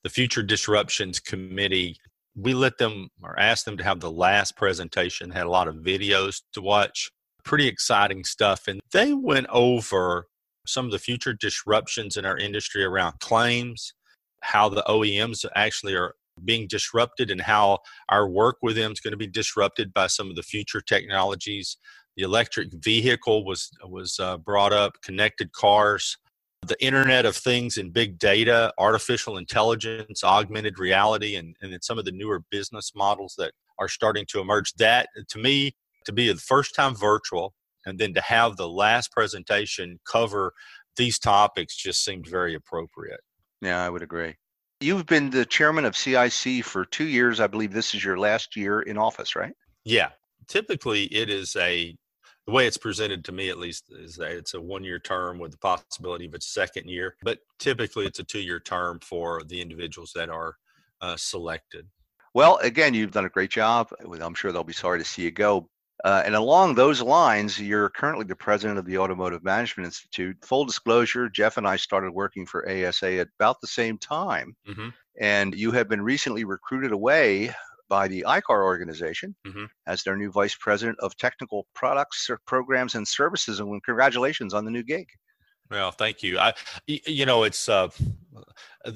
the 0.02 0.10
Future 0.10 0.42
Disruptions 0.42 1.18
Committee, 1.18 1.96
we 2.36 2.54
let 2.54 2.78
them 2.78 3.08
or 3.22 3.38
asked 3.38 3.64
them 3.64 3.76
to 3.78 3.84
have 3.84 4.00
the 4.00 4.10
last 4.10 4.56
presentation, 4.56 5.30
had 5.30 5.46
a 5.46 5.50
lot 5.50 5.68
of 5.68 5.76
videos 5.76 6.42
to 6.52 6.60
watch, 6.60 7.10
pretty 7.44 7.66
exciting 7.66 8.24
stuff, 8.24 8.68
and 8.68 8.80
they 8.92 9.14
went 9.14 9.46
over 9.48 10.26
some 10.66 10.84
of 10.84 10.92
the 10.92 10.98
future 10.98 11.32
disruptions 11.32 12.16
in 12.16 12.26
our 12.26 12.36
industry 12.36 12.84
around 12.84 13.18
claims, 13.20 13.94
how 14.40 14.68
the 14.68 14.84
OEMs 14.88 15.44
actually 15.54 15.94
are 15.94 16.14
being 16.44 16.66
disrupted 16.68 17.30
and 17.30 17.40
how 17.40 17.78
our 18.10 18.28
work 18.28 18.56
with 18.62 18.76
them 18.76 18.92
is 18.92 19.00
going 19.00 19.12
to 19.12 19.16
be 19.16 19.26
disrupted 19.26 19.94
by 19.94 20.06
some 20.06 20.28
of 20.28 20.36
the 20.36 20.42
future 20.42 20.82
technologies. 20.82 21.78
The 22.16 22.24
electric 22.24 22.68
vehicle 22.72 23.44
was 23.44 23.70
was 23.84 24.18
uh, 24.20 24.38
brought 24.38 24.72
up, 24.72 25.00
connected 25.02 25.52
cars, 25.52 26.16
the 26.68 26.82
Internet 26.84 27.26
of 27.26 27.36
Things 27.36 27.76
and 27.76 27.92
big 27.92 28.18
data, 28.18 28.72
artificial 28.78 29.36
intelligence, 29.36 30.24
augmented 30.24 30.78
reality, 30.78 31.36
and, 31.36 31.56
and 31.62 31.72
then 31.72 31.82
some 31.82 31.98
of 31.98 32.04
the 32.04 32.12
newer 32.12 32.42
business 32.50 32.92
models 32.94 33.34
that 33.38 33.52
are 33.78 33.88
starting 33.88 34.24
to 34.28 34.40
emerge. 34.40 34.72
That 34.74 35.08
to 35.28 35.38
me, 35.38 35.76
to 36.06 36.12
be 36.12 36.32
the 36.32 36.38
first 36.38 36.74
time 36.74 36.94
virtual 36.94 37.54
and 37.84 37.98
then 37.98 38.14
to 38.14 38.20
have 38.20 38.56
the 38.56 38.68
last 38.68 39.12
presentation 39.12 40.00
cover 40.10 40.52
these 40.96 41.18
topics 41.18 41.76
just 41.76 42.04
seemed 42.04 42.26
very 42.26 42.54
appropriate. 42.54 43.20
Yeah, 43.60 43.84
I 43.84 43.90
would 43.90 44.02
agree. 44.02 44.34
You've 44.80 45.06
been 45.06 45.30
the 45.30 45.46
chairman 45.46 45.84
of 45.84 45.96
CIC 45.96 46.64
for 46.64 46.84
two 46.84 47.06
years. 47.06 47.40
I 47.40 47.46
believe 47.46 47.72
this 47.72 47.94
is 47.94 48.04
your 48.04 48.18
last 48.18 48.56
year 48.56 48.82
in 48.82 48.98
office, 48.98 49.36
right? 49.36 49.52
Yeah. 49.84 50.10
Typically, 50.48 51.04
it 51.04 51.30
is 51.30 51.56
a, 51.56 51.96
the 52.46 52.52
way 52.52 52.66
it's 52.66 52.76
presented 52.76 53.24
to 53.24 53.32
me 53.32 53.48
at 53.48 53.58
least, 53.58 53.86
is 53.90 54.14
that 54.16 54.32
it's 54.32 54.54
a 54.54 54.60
one 54.60 54.84
year 54.84 54.98
term 54.98 55.38
with 55.38 55.52
the 55.52 55.58
possibility 55.58 56.26
of 56.26 56.34
a 56.34 56.40
second 56.40 56.88
year. 56.88 57.16
But 57.22 57.38
typically, 57.58 58.06
it's 58.06 58.20
a 58.20 58.24
two 58.24 58.40
year 58.40 58.60
term 58.60 59.00
for 59.00 59.42
the 59.44 59.60
individuals 59.60 60.12
that 60.14 60.30
are 60.30 60.56
uh, 61.00 61.16
selected. 61.16 61.86
Well, 62.34 62.58
again, 62.58 62.94
you've 62.94 63.12
done 63.12 63.24
a 63.24 63.30
great 63.30 63.50
job. 63.50 63.90
I'm 64.20 64.34
sure 64.34 64.52
they'll 64.52 64.62
be 64.62 64.72
sorry 64.72 64.98
to 64.98 65.04
see 65.04 65.22
you 65.22 65.30
go. 65.30 65.68
Uh, 66.04 66.22
and 66.24 66.34
along 66.34 66.74
those 66.74 67.00
lines, 67.00 67.58
you're 67.58 67.88
currently 67.88 68.26
the 68.26 68.36
president 68.36 68.78
of 68.78 68.84
the 68.84 68.98
Automotive 68.98 69.42
Management 69.42 69.86
Institute. 69.86 70.36
Full 70.44 70.66
disclosure, 70.66 71.28
Jeff 71.30 71.56
and 71.56 71.66
I 71.66 71.76
started 71.76 72.12
working 72.12 72.44
for 72.44 72.68
ASA 72.68 73.20
at 73.20 73.28
about 73.40 73.60
the 73.60 73.66
same 73.66 73.96
time. 73.96 74.54
Mm-hmm. 74.68 74.88
And 75.18 75.54
you 75.54 75.72
have 75.72 75.88
been 75.88 76.02
recently 76.02 76.44
recruited 76.44 76.92
away 76.92 77.54
by 77.88 78.08
the 78.08 78.24
ICAR 78.26 78.64
organization 78.64 79.34
mm-hmm. 79.46 79.64
as 79.86 80.02
their 80.02 80.16
new 80.16 80.30
vice 80.30 80.54
president 80.54 80.98
of 81.00 81.16
technical 81.16 81.66
products, 81.74 82.28
programs, 82.46 82.94
and 82.94 83.06
services. 83.06 83.60
And 83.60 83.82
congratulations 83.84 84.54
on 84.54 84.64
the 84.64 84.70
new 84.70 84.82
gig. 84.82 85.06
Well, 85.70 85.90
thank 85.90 86.22
you. 86.22 86.38
I, 86.38 86.52
you 86.86 87.26
know, 87.26 87.42
it's 87.42 87.68
uh, 87.68 87.88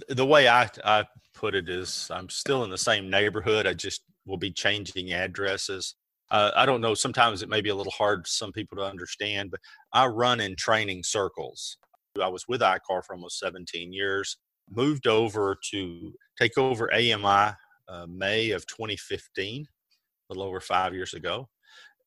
the 0.08 0.26
way 0.26 0.48
I, 0.48 0.68
I 0.84 1.04
put 1.34 1.54
it 1.54 1.68
is 1.68 2.08
I'm 2.10 2.28
still 2.28 2.64
in 2.64 2.70
the 2.70 2.78
same 2.78 3.10
neighborhood. 3.10 3.66
I 3.66 3.74
just 3.74 4.02
will 4.26 4.38
be 4.38 4.52
changing 4.52 5.12
addresses 5.12 5.94
uh, 6.30 6.52
I 6.54 6.64
don't 6.64 6.80
know, 6.80 6.94
sometimes 6.94 7.42
it 7.42 7.48
may 7.48 7.60
be 7.60 7.70
a 7.70 7.74
little 7.74 7.92
hard 7.92 8.24
for 8.24 8.30
some 8.30 8.52
people 8.52 8.76
to 8.78 8.84
understand, 8.84 9.50
but 9.50 9.60
I 9.92 10.06
run 10.06 10.40
in 10.40 10.54
training 10.56 11.02
circles. 11.02 11.76
I 12.20 12.28
was 12.28 12.44
with 12.48 12.60
ICAR 12.60 13.04
for 13.04 13.14
almost 13.14 13.38
17 13.40 13.92
years, 13.92 14.36
moved 14.70 15.06
over 15.06 15.56
to 15.72 16.12
take 16.38 16.56
over 16.56 16.92
AMI 16.92 17.54
uh, 17.90 18.06
May 18.08 18.50
of 18.50 18.66
2015, 18.66 19.66
a 19.66 20.32
little 20.32 20.48
over 20.48 20.60
five 20.60 20.94
years 20.94 21.14
ago. 21.14 21.48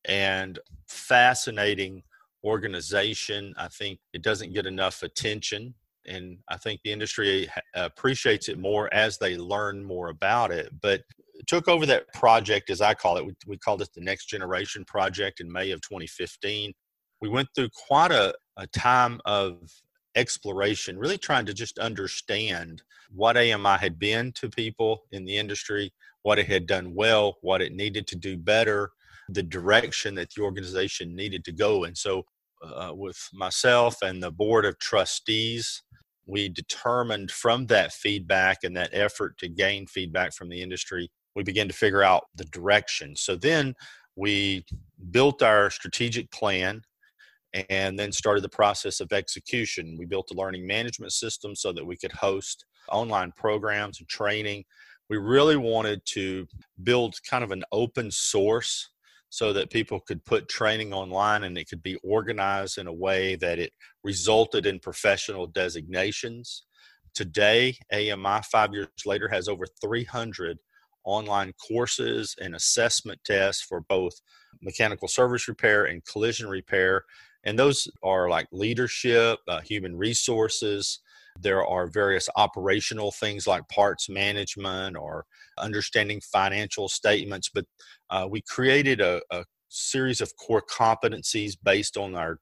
And 0.06 0.58
fascinating 0.88 2.02
organization. 2.44 3.54
I 3.56 3.68
think 3.68 3.98
it 4.12 4.22
doesn't 4.22 4.52
get 4.52 4.66
enough 4.66 5.02
attention. 5.02 5.74
And 6.06 6.38
I 6.50 6.58
think 6.58 6.80
the 6.84 6.92
industry 6.92 7.48
appreciates 7.74 8.48
it 8.48 8.58
more 8.58 8.92
as 8.92 9.18
they 9.18 9.36
learn 9.36 9.82
more 9.82 10.08
about 10.08 10.50
it. 10.50 10.68
But 10.82 11.02
took 11.46 11.68
over 11.68 11.86
that 11.86 12.12
project, 12.12 12.70
as 12.70 12.80
I 12.80 12.94
call 12.94 13.16
it. 13.16 13.26
We, 13.26 13.34
we 13.46 13.58
called 13.58 13.82
it 13.82 13.88
the 13.94 14.00
Next 14.00 14.26
Generation 14.26 14.84
Project 14.84 15.40
in 15.40 15.50
May 15.50 15.70
of 15.70 15.80
2015. 15.80 16.72
We 17.20 17.28
went 17.28 17.48
through 17.54 17.70
quite 17.86 18.12
a, 18.12 18.34
a 18.56 18.66
time 18.68 19.20
of 19.24 19.70
exploration, 20.16 20.98
really 20.98 21.18
trying 21.18 21.46
to 21.46 21.54
just 21.54 21.78
understand 21.78 22.82
what 23.10 23.36
AMI 23.36 23.78
had 23.78 23.98
been 23.98 24.32
to 24.32 24.48
people 24.48 25.04
in 25.12 25.24
the 25.24 25.36
industry, 25.36 25.92
what 26.22 26.38
it 26.38 26.46
had 26.46 26.66
done 26.66 26.94
well, 26.94 27.36
what 27.42 27.62
it 27.62 27.72
needed 27.72 28.06
to 28.08 28.16
do 28.16 28.36
better, 28.36 28.90
the 29.28 29.42
direction 29.42 30.14
that 30.14 30.30
the 30.34 30.42
organization 30.42 31.14
needed 31.14 31.44
to 31.44 31.52
go. 31.52 31.84
And 31.84 31.96
so, 31.96 32.24
uh, 32.62 32.92
with 32.94 33.18
myself 33.32 34.00
and 34.02 34.22
the 34.22 34.30
board 34.30 34.64
of 34.64 34.78
trustees, 34.78 35.82
we 36.26 36.48
determined 36.48 37.30
from 37.30 37.66
that 37.66 37.92
feedback 37.92 38.64
and 38.64 38.74
that 38.76 38.88
effort 38.92 39.36
to 39.38 39.48
gain 39.48 39.86
feedback 39.86 40.32
from 40.32 40.48
the 40.48 40.62
industry 40.62 41.10
we 41.34 41.42
began 41.42 41.68
to 41.68 41.74
figure 41.74 42.02
out 42.02 42.26
the 42.34 42.44
direction. 42.44 43.16
So 43.16 43.36
then 43.36 43.74
we 44.16 44.64
built 45.10 45.42
our 45.42 45.70
strategic 45.70 46.30
plan 46.30 46.82
and 47.70 47.98
then 47.98 48.12
started 48.12 48.42
the 48.42 48.48
process 48.48 49.00
of 49.00 49.12
execution. 49.12 49.96
We 49.98 50.06
built 50.06 50.30
a 50.32 50.36
learning 50.36 50.66
management 50.66 51.12
system 51.12 51.54
so 51.54 51.72
that 51.72 51.86
we 51.86 51.96
could 51.96 52.12
host 52.12 52.64
online 52.90 53.32
programs 53.36 54.00
and 54.00 54.08
training. 54.08 54.64
We 55.08 55.18
really 55.18 55.56
wanted 55.56 56.00
to 56.06 56.46
build 56.82 57.16
kind 57.28 57.44
of 57.44 57.50
an 57.50 57.64
open 57.72 58.10
source 58.10 58.88
so 59.28 59.52
that 59.52 59.70
people 59.70 60.00
could 60.00 60.24
put 60.24 60.48
training 60.48 60.92
online 60.92 61.44
and 61.44 61.58
it 61.58 61.68
could 61.68 61.82
be 61.82 61.96
organized 62.04 62.78
in 62.78 62.86
a 62.86 62.92
way 62.92 63.34
that 63.36 63.58
it 63.58 63.72
resulted 64.04 64.64
in 64.64 64.78
professional 64.78 65.46
designations. 65.46 66.64
Today, 67.14 67.76
AMI, 67.92 68.42
five 68.50 68.72
years 68.72 68.88
later, 69.04 69.28
has 69.28 69.48
over 69.48 69.64
300 69.80 70.58
online 71.04 71.52
courses 71.68 72.34
and 72.40 72.54
assessment 72.54 73.20
tests 73.24 73.62
for 73.62 73.80
both 73.80 74.12
mechanical 74.62 75.08
service 75.08 75.48
repair 75.48 75.84
and 75.84 76.04
collision 76.04 76.48
repair. 76.48 77.04
And 77.44 77.58
those 77.58 77.88
are 78.02 78.28
like 78.28 78.46
leadership, 78.52 79.38
uh, 79.48 79.60
human 79.60 79.96
resources. 79.96 81.00
There 81.40 81.66
are 81.66 81.86
various 81.88 82.28
operational 82.36 83.10
things 83.10 83.46
like 83.46 83.68
parts 83.68 84.08
management 84.08 84.96
or 84.96 85.26
understanding 85.58 86.20
financial 86.20 86.88
statements. 86.88 87.50
But 87.52 87.66
uh, 88.10 88.26
we 88.30 88.42
created 88.42 89.00
a, 89.00 89.20
a 89.30 89.44
series 89.68 90.20
of 90.20 90.32
core 90.36 90.62
competencies 90.62 91.54
based 91.62 91.96
on 91.96 92.14
our 92.14 92.38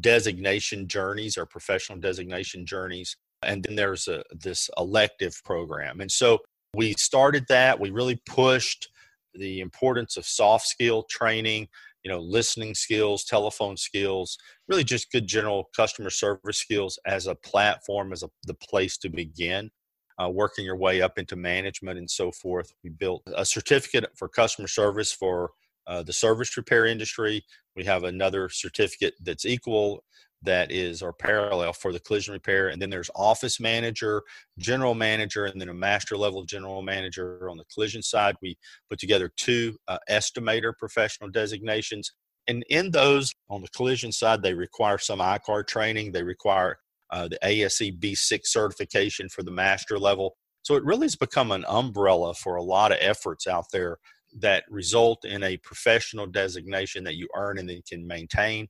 designation 0.00 0.86
journeys, 0.86 1.36
our 1.36 1.46
professional 1.46 1.98
designation 1.98 2.66
journeys. 2.66 3.16
And 3.42 3.62
then 3.64 3.76
there's 3.76 4.08
a, 4.08 4.22
this 4.32 4.70
elective 4.78 5.40
program. 5.44 6.00
And 6.00 6.10
so 6.10 6.38
we 6.74 6.94
started 6.98 7.46
that. 7.48 7.80
We 7.80 7.90
really 7.90 8.20
pushed 8.26 8.88
the 9.34 9.60
importance 9.60 10.16
of 10.16 10.26
soft 10.26 10.66
skill 10.66 11.04
training, 11.10 11.68
you 12.04 12.12
know, 12.12 12.20
listening 12.20 12.74
skills, 12.74 13.24
telephone 13.24 13.76
skills, 13.76 14.36
really 14.68 14.84
just 14.84 15.10
good 15.10 15.26
general 15.26 15.70
customer 15.74 16.10
service 16.10 16.58
skills 16.58 16.98
as 17.06 17.26
a 17.26 17.34
platform, 17.34 18.12
as 18.12 18.22
a, 18.22 18.28
the 18.46 18.54
place 18.54 18.96
to 18.98 19.08
begin. 19.08 19.70
Uh, 20.16 20.28
working 20.28 20.64
your 20.64 20.76
way 20.76 21.02
up 21.02 21.18
into 21.18 21.34
management 21.34 21.98
and 21.98 22.08
so 22.08 22.30
forth. 22.30 22.70
We 22.84 22.90
built 22.90 23.24
a 23.36 23.44
certificate 23.44 24.08
for 24.16 24.28
customer 24.28 24.68
service 24.68 25.10
for 25.10 25.50
uh, 25.88 26.04
the 26.04 26.12
service 26.12 26.56
repair 26.56 26.86
industry. 26.86 27.44
We 27.74 27.82
have 27.84 28.04
another 28.04 28.48
certificate 28.48 29.14
that's 29.24 29.44
equal 29.44 30.04
that 30.44 30.70
is 30.70 31.02
or 31.02 31.12
parallel 31.12 31.72
for 31.72 31.92
the 31.92 32.00
collision 32.00 32.32
repair 32.32 32.68
and 32.68 32.80
then 32.80 32.90
there's 32.90 33.10
office 33.14 33.58
manager 33.58 34.22
general 34.58 34.94
manager 34.94 35.46
and 35.46 35.60
then 35.60 35.68
a 35.68 35.74
master 35.74 36.16
level 36.16 36.44
general 36.44 36.82
manager 36.82 37.48
on 37.50 37.56
the 37.56 37.64
collision 37.72 38.02
side. 38.02 38.36
We 38.42 38.56
put 38.88 38.98
together 38.98 39.30
two 39.36 39.76
uh, 39.88 39.98
estimator 40.08 40.72
professional 40.78 41.30
designations 41.30 42.12
and 42.46 42.64
in 42.68 42.90
those 42.90 43.32
on 43.48 43.62
the 43.62 43.68
collision 43.68 44.12
side 44.12 44.42
they 44.42 44.54
require 44.54 44.98
some 44.98 45.18
icar 45.18 45.66
training. 45.66 46.12
They 46.12 46.22
require 46.22 46.78
uh, 47.10 47.28
the 47.28 47.38
ase 47.42 47.80
b6 47.80 48.40
certification 48.44 49.28
for 49.28 49.42
the 49.42 49.50
master 49.50 49.98
level. 49.98 50.36
So 50.62 50.76
it 50.76 50.84
really 50.84 51.04
has 51.04 51.16
become 51.16 51.52
an 51.52 51.64
umbrella 51.68 52.34
for 52.34 52.56
a 52.56 52.62
lot 52.62 52.92
of 52.92 52.98
efforts 53.00 53.46
out 53.46 53.66
there 53.72 53.98
that 54.40 54.64
result 54.68 55.24
in 55.24 55.42
a 55.42 55.56
professional 55.58 56.26
designation 56.26 57.04
that 57.04 57.14
you 57.14 57.28
earn 57.36 57.58
and 57.58 57.68
then 57.68 57.82
can 57.88 58.06
maintain 58.06 58.68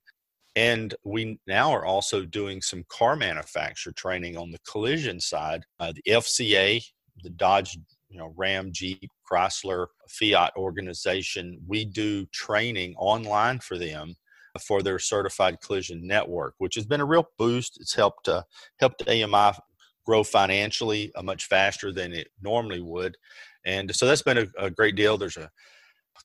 and 0.55 0.95
we 1.03 1.37
now 1.47 1.71
are 1.71 1.85
also 1.85 2.25
doing 2.25 2.61
some 2.61 2.85
car 2.87 3.15
manufacturer 3.15 3.93
training 3.93 4.37
on 4.37 4.51
the 4.51 4.59
collision 4.69 5.19
side. 5.19 5.65
Uh, 5.79 5.91
the 5.93 6.11
FCA, 6.11 6.83
the 7.23 7.29
Dodge, 7.31 7.77
you 8.09 8.17
know, 8.17 8.33
Ram, 8.37 8.71
Jeep, 8.71 9.11
Chrysler, 9.29 9.87
Fiat 10.07 10.53
organization, 10.55 11.59
we 11.67 11.83
do 11.83 12.25
training 12.27 12.95
online 12.97 13.59
for 13.59 13.77
them 13.77 14.15
for 14.61 14.81
their 14.81 14.99
certified 14.99 15.59
collision 15.59 16.07
network, 16.07 16.53
which 16.59 16.75
has 16.75 16.85
been 16.85 17.01
a 17.01 17.05
real 17.05 17.27
boost. 17.37 17.77
It's 17.81 17.93
helped 17.93 18.29
uh, 18.29 18.43
helped 18.79 19.03
AMI 19.09 19.57
grow 20.05 20.23
financially 20.23 21.11
uh, 21.15 21.23
much 21.23 21.47
faster 21.47 21.91
than 21.91 22.13
it 22.13 22.29
normally 22.41 22.79
would, 22.79 23.17
and 23.65 23.93
so 23.93 24.05
that's 24.05 24.21
been 24.21 24.37
a, 24.37 24.47
a 24.57 24.69
great 24.71 24.95
deal. 24.95 25.17
There's 25.17 25.35
a 25.35 25.49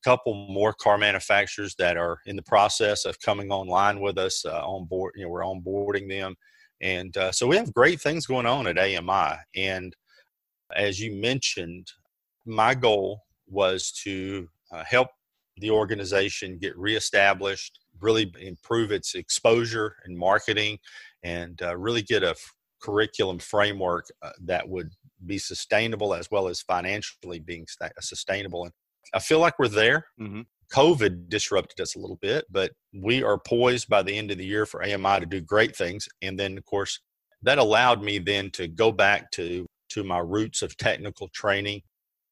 couple 0.05 0.35
more 0.35 0.73
car 0.73 0.99
manufacturers 0.99 1.75
that 1.77 1.97
are 1.97 2.19
in 2.27 2.37
the 2.37 2.43
process 2.43 3.05
of 3.05 3.21
coming 3.21 3.51
online 3.51 4.01
with 4.01 4.19
us 4.19 4.45
uh, 4.45 4.63
on 4.65 4.87
board. 4.87 5.13
You 5.17 5.25
know, 5.25 5.31
we're 5.31 5.43
onboarding 5.43 6.09
them, 6.09 6.35
and 6.81 7.17
uh, 7.17 7.33
so 7.33 7.47
we 7.47 7.57
have 7.57 7.75
great 7.75 8.01
things 8.01 8.27
going 8.27 8.47
on 8.47 8.67
at 8.67 8.79
AMI. 8.79 9.37
And 9.57 9.95
as 10.75 11.01
you 11.01 11.15
mentioned, 11.15 11.89
my 12.47 12.75
goal 12.75 13.23
was 13.47 13.93
to 14.05 14.49
uh, 14.73 14.85
help 14.85 15.09
the 15.59 15.71
organization 15.71 16.59
get 16.59 16.77
reestablished, 16.77 17.81
really 18.01 18.33
improve 18.41 18.93
its 18.93 19.15
exposure 19.15 19.97
and 20.05 20.17
marketing, 20.17 20.79
and 21.23 21.61
uh, 21.63 21.77
really 21.77 22.03
get 22.03 22.23
a 22.23 22.31
f- 22.31 22.55
curriculum 22.81 23.39
framework 23.39 24.07
uh, 24.23 24.31
that 24.43 24.67
would 24.67 24.91
be 25.27 25.37
sustainable 25.37 26.15
as 26.15 26.31
well 26.31 26.49
as 26.49 26.63
financially 26.63 27.41
being 27.41 27.67
sta- 27.67 27.91
sustainable. 28.01 28.65
And 28.65 28.73
I 29.15 29.19
feel 29.19 29.39
like 29.39 29.59
we're 29.59 29.69
there. 29.69 30.07
Mm-hmm. 30.21 30.43
COVID 30.73 31.29
disrupted 31.29 31.81
us 31.81 31.97
a 31.97 31.99
little 31.99 32.19
bit, 32.23 32.45
but 32.51 32.73
we 32.95 33.23
are 33.25 33.39
poised 33.39 33.89
by 33.89 34.03
the 34.03 34.17
end 34.17 34.31
of 34.31 34.39
the 34.39 34.47
year 34.47 34.67
for 34.67 34.83
AMI 34.83 35.21
to 35.21 35.27
do 35.27 35.41
great 35.41 35.75
things. 35.75 36.09
And 36.23 36.39
then, 36.39 36.57
of 36.57 36.65
course, 36.65 37.01
that 37.43 37.59
allowed 37.59 38.03
me 38.03 38.19
then 38.19 38.51
to 38.53 38.69
go 38.69 38.93
back 38.93 39.31
to 39.33 39.67
to 39.91 40.05
my 40.05 40.19
roots 40.19 40.63
of 40.63 40.77
technical 40.77 41.29
training. 41.35 41.83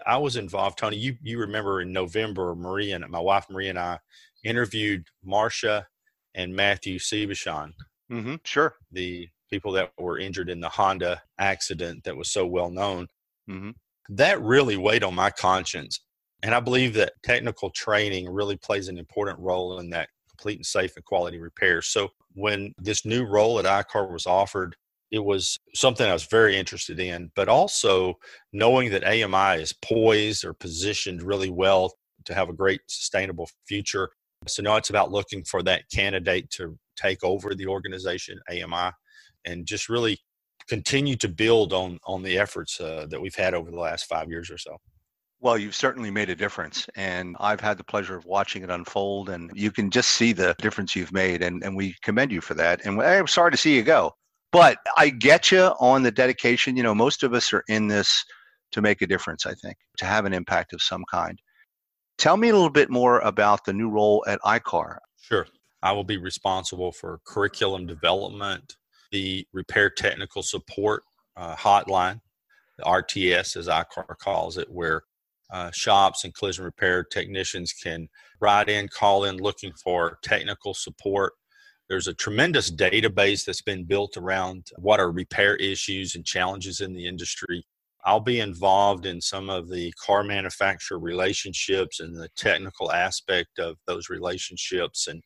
I 0.06 0.16
was 0.18 0.36
involved, 0.36 0.78
Tony. 0.78 0.96
You 0.96 1.16
you 1.22 1.38
remember 1.40 1.80
in 1.80 1.92
November, 1.92 2.54
Marie 2.54 2.92
and 2.92 3.04
my 3.08 3.18
wife 3.18 3.46
Marie 3.50 3.68
and 3.68 3.78
I 3.78 3.98
interviewed 4.44 5.04
Marcia 5.24 5.86
and 6.34 6.54
Matthew 6.54 6.98
Seebachan. 6.98 7.72
Mm-hmm, 8.10 8.36
sure. 8.44 8.76
The 8.92 9.28
people 9.50 9.72
that 9.72 9.92
were 9.98 10.18
injured 10.18 10.50
in 10.50 10.60
the 10.60 10.68
Honda 10.68 11.22
accident 11.38 12.04
that 12.04 12.16
was 12.16 12.30
so 12.30 12.46
well 12.46 12.70
known. 12.70 13.08
Mm-hmm. 13.50 13.70
That 14.10 14.40
really 14.40 14.76
weighed 14.76 15.04
on 15.04 15.14
my 15.14 15.30
conscience. 15.30 16.00
And 16.42 16.54
I 16.54 16.60
believe 16.60 16.94
that 16.94 17.14
technical 17.22 17.70
training 17.70 18.28
really 18.28 18.56
plays 18.56 18.88
an 18.88 18.98
important 18.98 19.38
role 19.40 19.78
in 19.80 19.90
that 19.90 20.08
complete 20.30 20.58
and 20.58 20.66
safe 20.66 20.94
and 20.96 21.04
quality 21.04 21.38
repair. 21.38 21.82
So 21.82 22.10
when 22.34 22.72
this 22.78 23.04
new 23.04 23.24
role 23.24 23.58
at 23.58 23.64
ICAR 23.64 24.12
was 24.12 24.26
offered, 24.26 24.76
it 25.10 25.24
was 25.24 25.58
something 25.74 26.08
I 26.08 26.12
was 26.12 26.26
very 26.26 26.56
interested 26.56 27.00
in, 27.00 27.30
but 27.34 27.48
also 27.48 28.14
knowing 28.52 28.90
that 28.90 29.04
AMI 29.04 29.60
is 29.60 29.72
poised 29.72 30.44
or 30.44 30.52
positioned 30.52 31.22
really 31.22 31.50
well 31.50 31.92
to 32.26 32.34
have 32.34 32.48
a 32.48 32.54
great 32.54 32.82
sustainable 32.88 33.48
future. 33.66 34.10
So 34.46 34.62
now 34.62 34.76
it's 34.76 34.90
about 34.90 35.10
looking 35.10 35.44
for 35.44 35.62
that 35.64 35.84
candidate 35.92 36.50
to 36.50 36.78
take 36.96 37.24
over 37.24 37.54
the 37.54 37.66
organization, 37.66 38.38
AMI, 38.50 38.92
and 39.44 39.66
just 39.66 39.88
really 39.88 40.18
continue 40.68 41.16
to 41.16 41.28
build 41.28 41.72
on 41.72 41.98
on 42.06 42.22
the 42.22 42.38
efforts 42.38 42.80
uh, 42.80 43.06
that 43.08 43.20
we've 43.20 43.34
had 43.34 43.54
over 43.54 43.70
the 43.70 43.78
last 43.78 44.04
five 44.04 44.28
years 44.28 44.50
or 44.50 44.58
so. 44.58 44.76
Well, 45.40 45.56
you've 45.56 45.76
certainly 45.76 46.10
made 46.10 46.30
a 46.30 46.34
difference, 46.34 46.88
and 46.96 47.36
I've 47.38 47.60
had 47.60 47.78
the 47.78 47.84
pleasure 47.84 48.16
of 48.16 48.24
watching 48.24 48.64
it 48.64 48.70
unfold, 48.70 49.28
and 49.28 49.50
you 49.54 49.70
can 49.70 49.88
just 49.88 50.12
see 50.12 50.32
the 50.32 50.56
difference 50.58 50.96
you've 50.96 51.12
made, 51.12 51.42
and, 51.42 51.62
and 51.62 51.76
we 51.76 51.94
commend 52.02 52.32
you 52.32 52.40
for 52.40 52.54
that. 52.54 52.84
And 52.84 53.00
I'm 53.00 53.28
sorry 53.28 53.52
to 53.52 53.56
see 53.56 53.76
you 53.76 53.84
go, 53.84 54.12
but 54.50 54.78
I 54.96 55.10
get 55.10 55.52
you 55.52 55.72
on 55.78 56.02
the 56.02 56.10
dedication. 56.10 56.76
You 56.76 56.82
know, 56.82 56.94
most 56.94 57.22
of 57.22 57.34
us 57.34 57.52
are 57.52 57.62
in 57.68 57.86
this 57.86 58.24
to 58.72 58.82
make 58.82 59.00
a 59.00 59.06
difference, 59.06 59.46
I 59.46 59.54
think, 59.54 59.76
to 59.98 60.06
have 60.06 60.24
an 60.24 60.34
impact 60.34 60.72
of 60.72 60.82
some 60.82 61.04
kind. 61.10 61.38
Tell 62.18 62.36
me 62.36 62.48
a 62.48 62.52
little 62.52 62.68
bit 62.68 62.90
more 62.90 63.20
about 63.20 63.64
the 63.64 63.72
new 63.72 63.88
role 63.88 64.24
at 64.26 64.40
ICAR. 64.40 64.96
Sure. 65.20 65.46
I 65.82 65.92
will 65.92 66.04
be 66.04 66.16
responsible 66.16 66.90
for 66.90 67.20
curriculum 67.24 67.86
development, 67.86 68.74
the 69.12 69.46
repair 69.52 69.88
technical 69.88 70.42
support 70.42 71.04
uh, 71.36 71.54
hotline, 71.54 72.20
the 72.76 72.84
RTS, 72.84 73.56
as 73.56 73.68
ICAR 73.68 74.18
calls 74.18 74.58
it, 74.58 74.68
where 74.68 75.02
uh, 75.50 75.70
shops 75.70 76.24
and 76.24 76.34
collision 76.34 76.64
repair 76.64 77.04
technicians 77.04 77.72
can 77.72 78.08
write 78.40 78.68
in, 78.68 78.88
call 78.88 79.24
in 79.24 79.36
looking 79.36 79.72
for 79.82 80.18
technical 80.22 80.74
support. 80.74 81.32
There's 81.88 82.08
a 82.08 82.14
tremendous 82.14 82.70
database 82.70 83.44
that's 83.44 83.62
been 83.62 83.84
built 83.84 84.16
around 84.16 84.66
what 84.76 85.00
are 85.00 85.10
repair 85.10 85.56
issues 85.56 86.14
and 86.14 86.24
challenges 86.24 86.80
in 86.80 86.92
the 86.92 87.06
industry. 87.06 87.64
I'll 88.04 88.20
be 88.20 88.40
involved 88.40 89.06
in 89.06 89.20
some 89.20 89.50
of 89.50 89.68
the 89.68 89.92
car 90.04 90.22
manufacturer 90.22 90.98
relationships 90.98 92.00
and 92.00 92.14
the 92.14 92.28
technical 92.36 92.92
aspect 92.92 93.58
of 93.58 93.76
those 93.86 94.08
relationships. 94.08 95.08
And 95.08 95.22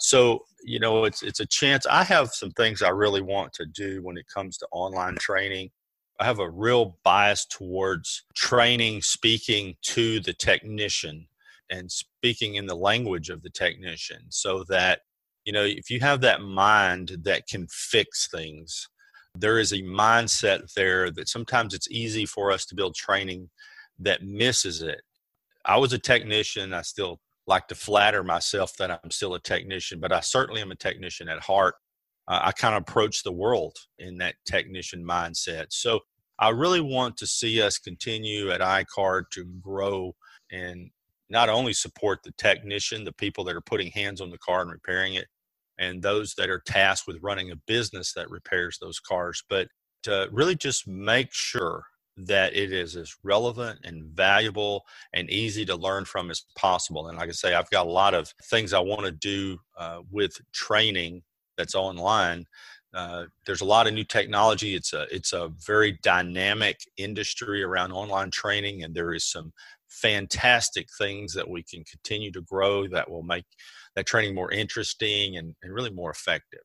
so, 0.00 0.40
you 0.64 0.78
know, 0.78 1.04
it's 1.04 1.22
it's 1.22 1.40
a 1.40 1.46
chance. 1.46 1.86
I 1.86 2.02
have 2.04 2.30
some 2.30 2.50
things 2.52 2.82
I 2.82 2.90
really 2.90 3.22
want 3.22 3.52
to 3.54 3.66
do 3.66 4.02
when 4.02 4.16
it 4.18 4.26
comes 4.32 4.58
to 4.58 4.66
online 4.72 5.16
training. 5.16 5.70
I 6.18 6.24
have 6.24 6.38
a 6.38 6.50
real 6.50 6.98
bias 7.04 7.46
towards 7.46 8.24
training, 8.34 9.02
speaking 9.02 9.74
to 9.82 10.20
the 10.20 10.32
technician 10.32 11.26
and 11.70 11.90
speaking 11.90 12.54
in 12.54 12.66
the 12.66 12.76
language 12.76 13.28
of 13.28 13.42
the 13.42 13.50
technician 13.50 14.22
so 14.30 14.64
that, 14.68 15.00
you 15.44 15.52
know, 15.52 15.64
if 15.64 15.90
you 15.90 16.00
have 16.00 16.20
that 16.22 16.40
mind 16.40 17.18
that 17.22 17.46
can 17.46 17.66
fix 17.70 18.28
things, 18.28 18.88
there 19.34 19.58
is 19.58 19.72
a 19.72 19.82
mindset 19.82 20.72
there 20.74 21.10
that 21.10 21.28
sometimes 21.28 21.74
it's 21.74 21.90
easy 21.90 22.24
for 22.24 22.50
us 22.50 22.64
to 22.66 22.74
build 22.74 22.94
training 22.94 23.50
that 23.98 24.22
misses 24.22 24.82
it. 24.82 25.02
I 25.64 25.76
was 25.76 25.92
a 25.92 25.98
technician. 25.98 26.72
I 26.72 26.82
still 26.82 27.20
like 27.46 27.68
to 27.68 27.74
flatter 27.74 28.24
myself 28.24 28.74
that 28.78 28.90
I'm 28.90 29.10
still 29.10 29.34
a 29.34 29.40
technician, 29.40 30.00
but 30.00 30.12
I 30.12 30.20
certainly 30.20 30.62
am 30.62 30.70
a 30.70 30.76
technician 30.76 31.28
at 31.28 31.40
heart 31.40 31.74
uh, 32.28 32.40
I 32.44 32.52
kind 32.52 32.74
of 32.74 32.82
approach 32.82 33.22
the 33.22 33.32
world 33.32 33.76
in 33.98 34.18
that 34.18 34.34
technician 34.46 35.04
mindset. 35.04 35.66
So 35.70 36.00
I 36.38 36.50
really 36.50 36.80
want 36.80 37.16
to 37.18 37.26
see 37.26 37.62
us 37.62 37.78
continue 37.78 38.50
at 38.50 38.60
iCar 38.60 39.24
to 39.32 39.44
grow 39.60 40.14
and 40.52 40.90
not 41.28 41.48
only 41.48 41.72
support 41.72 42.20
the 42.22 42.32
technician, 42.32 43.04
the 43.04 43.12
people 43.12 43.42
that 43.44 43.56
are 43.56 43.60
putting 43.60 43.90
hands 43.90 44.20
on 44.20 44.30
the 44.30 44.38
car 44.38 44.62
and 44.62 44.70
repairing 44.70 45.14
it, 45.14 45.26
and 45.78 46.02
those 46.02 46.34
that 46.34 46.50
are 46.50 46.62
tasked 46.66 47.06
with 47.06 47.22
running 47.22 47.50
a 47.50 47.56
business 47.66 48.12
that 48.12 48.30
repairs 48.30 48.78
those 48.80 49.00
cars, 49.00 49.42
but 49.48 49.68
to 50.04 50.28
really 50.30 50.54
just 50.54 50.86
make 50.86 51.32
sure 51.32 51.82
that 52.16 52.54
it 52.56 52.72
is 52.72 52.96
as 52.96 53.14
relevant 53.24 53.78
and 53.84 54.04
valuable 54.14 54.84
and 55.12 55.28
easy 55.28 55.66
to 55.66 55.76
learn 55.76 56.04
from 56.04 56.30
as 56.30 56.44
possible. 56.56 57.08
And 57.08 57.18
like 57.18 57.28
I 57.28 57.32
say, 57.32 57.54
I've 57.54 57.70
got 57.70 57.86
a 57.86 57.90
lot 57.90 58.14
of 58.14 58.32
things 58.44 58.72
I 58.72 58.78
want 58.80 59.04
to 59.04 59.10
do 59.10 59.58
uh, 59.78 60.00
with 60.10 60.34
training 60.52 61.22
that's 61.56 61.74
online. 61.74 62.46
Uh, 62.94 63.26
there's 63.44 63.60
a 63.60 63.66
lot 63.66 63.86
of 63.86 63.92
new 63.92 64.04
technology. 64.04 64.74
It's 64.74 64.92
a 64.94 65.06
it's 65.14 65.32
a 65.32 65.50
very 65.66 65.98
dynamic 66.02 66.78
industry 66.96 67.62
around 67.62 67.92
online 67.92 68.30
training, 68.30 68.84
and 68.84 68.94
there 68.94 69.12
is 69.12 69.24
some 69.24 69.52
fantastic 69.88 70.88
things 70.98 71.32
that 71.34 71.48
we 71.48 71.62
can 71.62 71.84
continue 71.84 72.32
to 72.32 72.42
grow 72.42 72.86
that 72.88 73.10
will 73.10 73.22
make 73.22 73.44
that 73.94 74.06
training 74.06 74.34
more 74.34 74.50
interesting 74.50 75.36
and, 75.36 75.54
and 75.62 75.72
really 75.72 75.90
more 75.90 76.10
effective. 76.10 76.60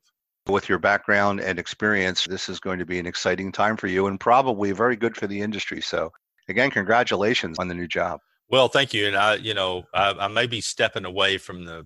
With 0.48 0.68
your 0.68 0.80
background 0.80 1.40
and 1.40 1.60
experience, 1.60 2.26
this 2.26 2.50
is 2.50 2.60
going 2.60 2.80
to 2.80 2.86
be 2.86 3.00
an 3.00 3.06
exciting 3.06 3.52
time 3.52 3.78
for 3.78 3.88
you 3.88 4.08
and 4.08 4.20
probably 4.20 4.72
very 4.72 4.96
good 4.96 5.16
for 5.16 5.28
the 5.28 5.40
industry. 5.40 5.82
So, 5.82 6.12
again, 6.50 6.72
congratulations 6.72 7.60
on 7.60 7.68
the 7.68 7.76
new 7.76 7.88
job. 7.88 8.20
Well, 8.50 8.68
thank 8.68 8.94
you. 8.94 9.08
And 9.08 9.16
I, 9.16 9.36
you 9.36 9.54
know, 9.54 9.84
I, 9.94 10.12
I 10.12 10.28
may 10.28 10.48
be 10.48 10.60
stepping 10.60 11.06
away 11.06 11.38
from 11.38 11.64
the 11.64 11.86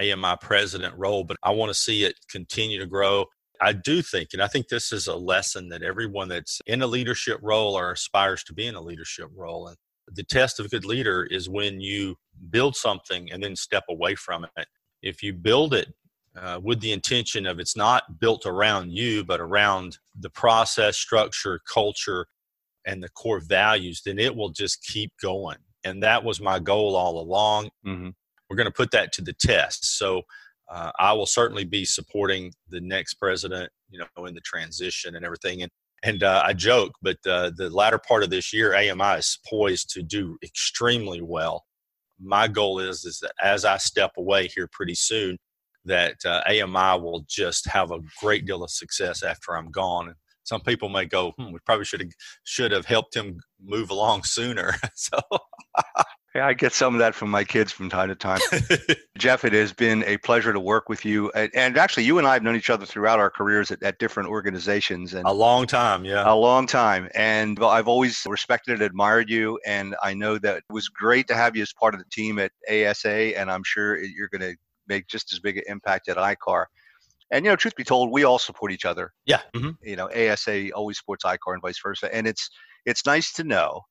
AMI 0.00 0.36
president 0.40 0.94
role, 0.96 1.24
but 1.24 1.36
I 1.42 1.50
want 1.50 1.70
to 1.70 1.78
see 1.78 2.04
it 2.04 2.14
continue 2.30 2.78
to 2.78 2.86
grow. 2.86 3.26
I 3.60 3.72
do 3.72 4.00
think, 4.00 4.30
and 4.32 4.42
I 4.42 4.46
think 4.46 4.68
this 4.68 4.92
is 4.92 5.06
a 5.06 5.14
lesson 5.14 5.68
that 5.68 5.82
everyone 5.82 6.28
that's 6.28 6.60
in 6.66 6.82
a 6.82 6.86
leadership 6.86 7.38
role 7.42 7.76
or 7.76 7.92
aspires 7.92 8.42
to 8.44 8.54
be 8.54 8.66
in 8.66 8.74
a 8.74 8.80
leadership 8.80 9.28
role. 9.34 9.68
And 9.68 9.76
the 10.12 10.24
test 10.24 10.58
of 10.58 10.66
a 10.66 10.68
good 10.70 10.86
leader 10.86 11.24
is 11.24 11.48
when 11.48 11.80
you 11.80 12.16
build 12.50 12.74
something 12.74 13.30
and 13.30 13.42
then 13.42 13.54
step 13.54 13.84
away 13.90 14.14
from 14.14 14.46
it. 14.56 14.66
If 15.02 15.22
you 15.22 15.34
build 15.34 15.74
it 15.74 15.92
uh, 16.36 16.60
with 16.62 16.80
the 16.80 16.92
intention 16.92 17.46
of 17.46 17.60
it's 17.60 17.76
not 17.76 18.18
built 18.18 18.46
around 18.46 18.92
you, 18.92 19.24
but 19.24 19.40
around 19.40 19.98
the 20.18 20.30
process, 20.30 20.96
structure, 20.96 21.60
culture, 21.70 22.26
and 22.86 23.02
the 23.02 23.10
core 23.10 23.40
values, 23.40 24.00
then 24.04 24.18
it 24.18 24.34
will 24.34 24.50
just 24.50 24.82
keep 24.84 25.12
going. 25.20 25.58
And 25.84 26.02
that 26.02 26.24
was 26.24 26.40
my 26.40 26.58
goal 26.58 26.96
all 26.96 27.20
along. 27.20 27.70
Mm-hmm 27.86 28.10
we're 28.50 28.56
going 28.56 28.66
to 28.66 28.72
put 28.72 28.90
that 28.90 29.12
to 29.12 29.22
the 29.22 29.32
test. 29.32 29.96
So 29.96 30.22
uh, 30.68 30.90
I 30.98 31.12
will 31.12 31.26
certainly 31.26 31.64
be 31.64 31.84
supporting 31.84 32.52
the 32.68 32.80
next 32.80 33.14
president, 33.14 33.70
you 33.88 34.00
know, 34.00 34.26
in 34.26 34.34
the 34.34 34.40
transition 34.40 35.14
and 35.14 35.24
everything. 35.24 35.62
And 35.62 35.70
and 36.02 36.22
uh, 36.22 36.42
I 36.42 36.54
joke, 36.54 36.94
but 37.02 37.18
uh, 37.26 37.50
the 37.54 37.68
latter 37.68 37.98
part 37.98 38.22
of 38.22 38.30
this 38.30 38.54
year, 38.54 38.74
AMI 38.74 39.18
is 39.18 39.38
poised 39.46 39.90
to 39.90 40.02
do 40.02 40.38
extremely 40.42 41.20
well. 41.20 41.64
My 42.18 42.48
goal 42.48 42.78
is 42.78 43.04
is 43.04 43.18
that 43.20 43.32
as 43.42 43.66
I 43.66 43.76
step 43.76 44.12
away 44.16 44.48
here 44.48 44.68
pretty 44.72 44.94
soon, 44.94 45.36
that 45.84 46.16
uh, 46.24 46.40
AMI 46.48 47.02
will 47.02 47.24
just 47.28 47.68
have 47.68 47.90
a 47.90 48.00
great 48.18 48.46
deal 48.46 48.64
of 48.64 48.70
success 48.70 49.22
after 49.22 49.54
I'm 49.54 49.70
gone. 49.70 50.14
Some 50.44 50.62
people 50.62 50.88
may 50.88 51.04
go, 51.04 51.32
hmm, 51.32 51.52
we 51.52 51.58
probably 51.66 51.84
should 51.84 52.00
have 52.00 52.12
should 52.44 52.72
have 52.72 52.86
helped 52.86 53.14
him 53.14 53.38
move 53.62 53.90
along 53.90 54.24
sooner. 54.24 54.74
so 54.94 55.18
Yeah, 56.34 56.46
I 56.46 56.52
get 56.52 56.72
some 56.72 56.94
of 56.94 57.00
that 57.00 57.16
from 57.16 57.28
my 57.28 57.42
kids 57.42 57.72
from 57.72 57.90
time 57.90 58.08
to 58.08 58.14
time. 58.14 58.38
Jeff, 59.18 59.44
it 59.44 59.52
has 59.52 59.72
been 59.72 60.04
a 60.04 60.16
pleasure 60.18 60.52
to 60.52 60.60
work 60.60 60.88
with 60.88 61.04
you. 61.04 61.30
And 61.32 61.76
actually, 61.76 62.04
you 62.04 62.18
and 62.18 62.26
I 62.26 62.34
have 62.34 62.44
known 62.44 62.54
each 62.54 62.70
other 62.70 62.86
throughout 62.86 63.18
our 63.18 63.30
careers 63.30 63.72
at, 63.72 63.82
at 63.82 63.98
different 63.98 64.28
organizations. 64.28 65.14
And 65.14 65.26
a 65.26 65.32
long 65.32 65.66
time, 65.66 66.04
yeah. 66.04 66.22
A 66.24 66.34
long 66.34 66.68
time. 66.68 67.08
And 67.16 67.58
I've 67.60 67.88
always 67.88 68.24
respected 68.28 68.74
and 68.74 68.82
admired 68.82 69.28
you. 69.28 69.58
And 69.66 69.96
I 70.04 70.14
know 70.14 70.38
that 70.38 70.58
it 70.58 70.64
was 70.70 70.88
great 70.88 71.26
to 71.28 71.34
have 71.34 71.56
you 71.56 71.62
as 71.62 71.72
part 71.72 71.94
of 71.94 72.00
the 72.00 72.06
team 72.12 72.38
at 72.38 72.52
ASA. 72.70 73.36
And 73.36 73.50
I'm 73.50 73.64
sure 73.64 74.00
you're 74.00 74.28
going 74.28 74.52
to 74.52 74.54
make 74.86 75.08
just 75.08 75.32
as 75.32 75.40
big 75.40 75.56
an 75.56 75.64
impact 75.66 76.08
at 76.08 76.16
ICAR. 76.16 76.66
And 77.32 77.44
you 77.44 77.50
know, 77.50 77.56
truth 77.56 77.74
be 77.74 77.84
told, 77.84 78.12
we 78.12 78.24
all 78.24 78.38
support 78.38 78.70
each 78.70 78.84
other. 78.84 79.12
Yeah. 79.24 79.40
Mm-hmm. 79.54 79.70
You 79.82 79.96
know, 79.96 80.08
ASA 80.10 80.70
always 80.72 80.98
supports 80.98 81.24
ICAR 81.24 81.54
and 81.54 81.62
vice 81.62 81.80
versa. 81.82 82.12
And 82.14 82.28
it's 82.28 82.50
it's 82.86 83.04
nice 83.04 83.32
to 83.34 83.44
know 83.44 83.82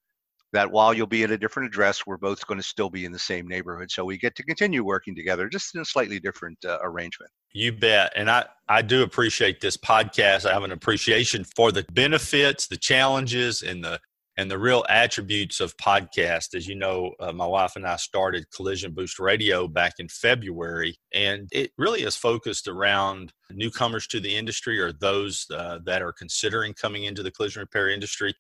that 0.52 0.72
while 0.72 0.94
you'll 0.94 1.08
be 1.08 1.24
at 1.24 1.32
a 1.32 1.38
different 1.38 1.68
address, 1.68 2.06
we're 2.06 2.18
both 2.18 2.46
going 2.48 2.60
to 2.60 2.66
still 2.66 2.90
be 2.90 3.06
in 3.06 3.12
the 3.12 3.20
same 3.20 3.48
neighborhood. 3.48 3.92
So 3.92 4.04
we 4.06 4.18
get 4.18 4.36
to 4.36 4.44
continue 4.44 4.84
working 4.84 5.16
together, 5.16 5.48
just 5.48 5.76
in 5.76 5.82
a 5.82 5.86
slightly 5.86 6.20
different 6.20 6.58
uh, 6.66 6.80
arrangement. 6.82 7.32
You 7.54 7.72
bet. 7.72 8.12
And 8.16 8.30
I, 8.30 8.46
I 8.68 8.82
do 8.82 9.04
appreciate 9.04 9.62
this 9.62 9.78
podcast. 9.78 10.46
I 10.46 10.54
have 10.54 10.64
an 10.64 10.72
appreciation 10.72 11.44
for 11.44 11.72
the 11.72 11.86
benefits, 11.92 12.68
the 12.68 12.78
challenges, 12.78 13.62
and 13.62 13.84
the 13.84 14.00
and 14.38 14.50
the 14.50 14.58
real 14.58 14.86
attributes 14.88 15.60
of 15.60 15.76
podcast. 15.76 16.56
As 16.56 16.66
you 16.66 16.74
know, 16.74 17.12
uh, 17.20 17.34
my 17.34 17.46
wife 17.46 17.76
and 17.76 17.86
I 17.86 17.98
started 17.98 18.50
Collision 18.52 18.94
Boost 18.94 19.20
Radio 19.20 19.68
back 19.68 19.96
in 20.00 20.08
February, 20.08 20.96
and 21.14 21.50
it 21.52 21.72
really 21.78 22.04
is 22.04 22.16
focused 22.16 22.70
around 22.70 23.34
newcomers 23.52 24.08
to 24.08 24.22
the 24.22 24.34
industry 24.34 24.80
or 24.80 24.94
those 24.94 25.46
uh, 25.54 25.80
that 25.86 26.02
are 26.02 26.14
considering 26.14 26.74
coming 26.74 27.04
into 27.04 27.22
the 27.22 27.32
collision 27.32 27.60
repair 27.60 27.90
industry 27.90 28.34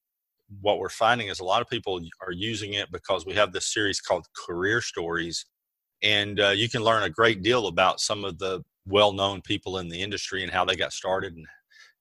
what 0.61 0.79
we're 0.79 0.89
finding 0.89 1.27
is 1.27 1.39
a 1.39 1.45
lot 1.45 1.61
of 1.61 1.69
people 1.69 1.99
are 2.25 2.31
using 2.31 2.73
it 2.73 2.91
because 2.91 3.25
we 3.25 3.33
have 3.33 3.53
this 3.53 3.71
series 3.71 4.01
called 4.01 4.25
Career 4.35 4.81
Stories, 4.81 5.45
and 6.01 6.39
uh, 6.39 6.49
you 6.49 6.69
can 6.69 6.83
learn 6.83 7.03
a 7.03 7.09
great 7.09 7.43
deal 7.43 7.67
about 7.67 7.99
some 7.99 8.25
of 8.25 8.39
the 8.39 8.63
well-known 8.85 9.41
people 9.41 9.77
in 9.77 9.89
the 9.89 10.01
industry 10.01 10.43
and 10.43 10.51
how 10.51 10.65
they 10.65 10.75
got 10.75 10.93
started 10.93 11.35
and 11.35 11.45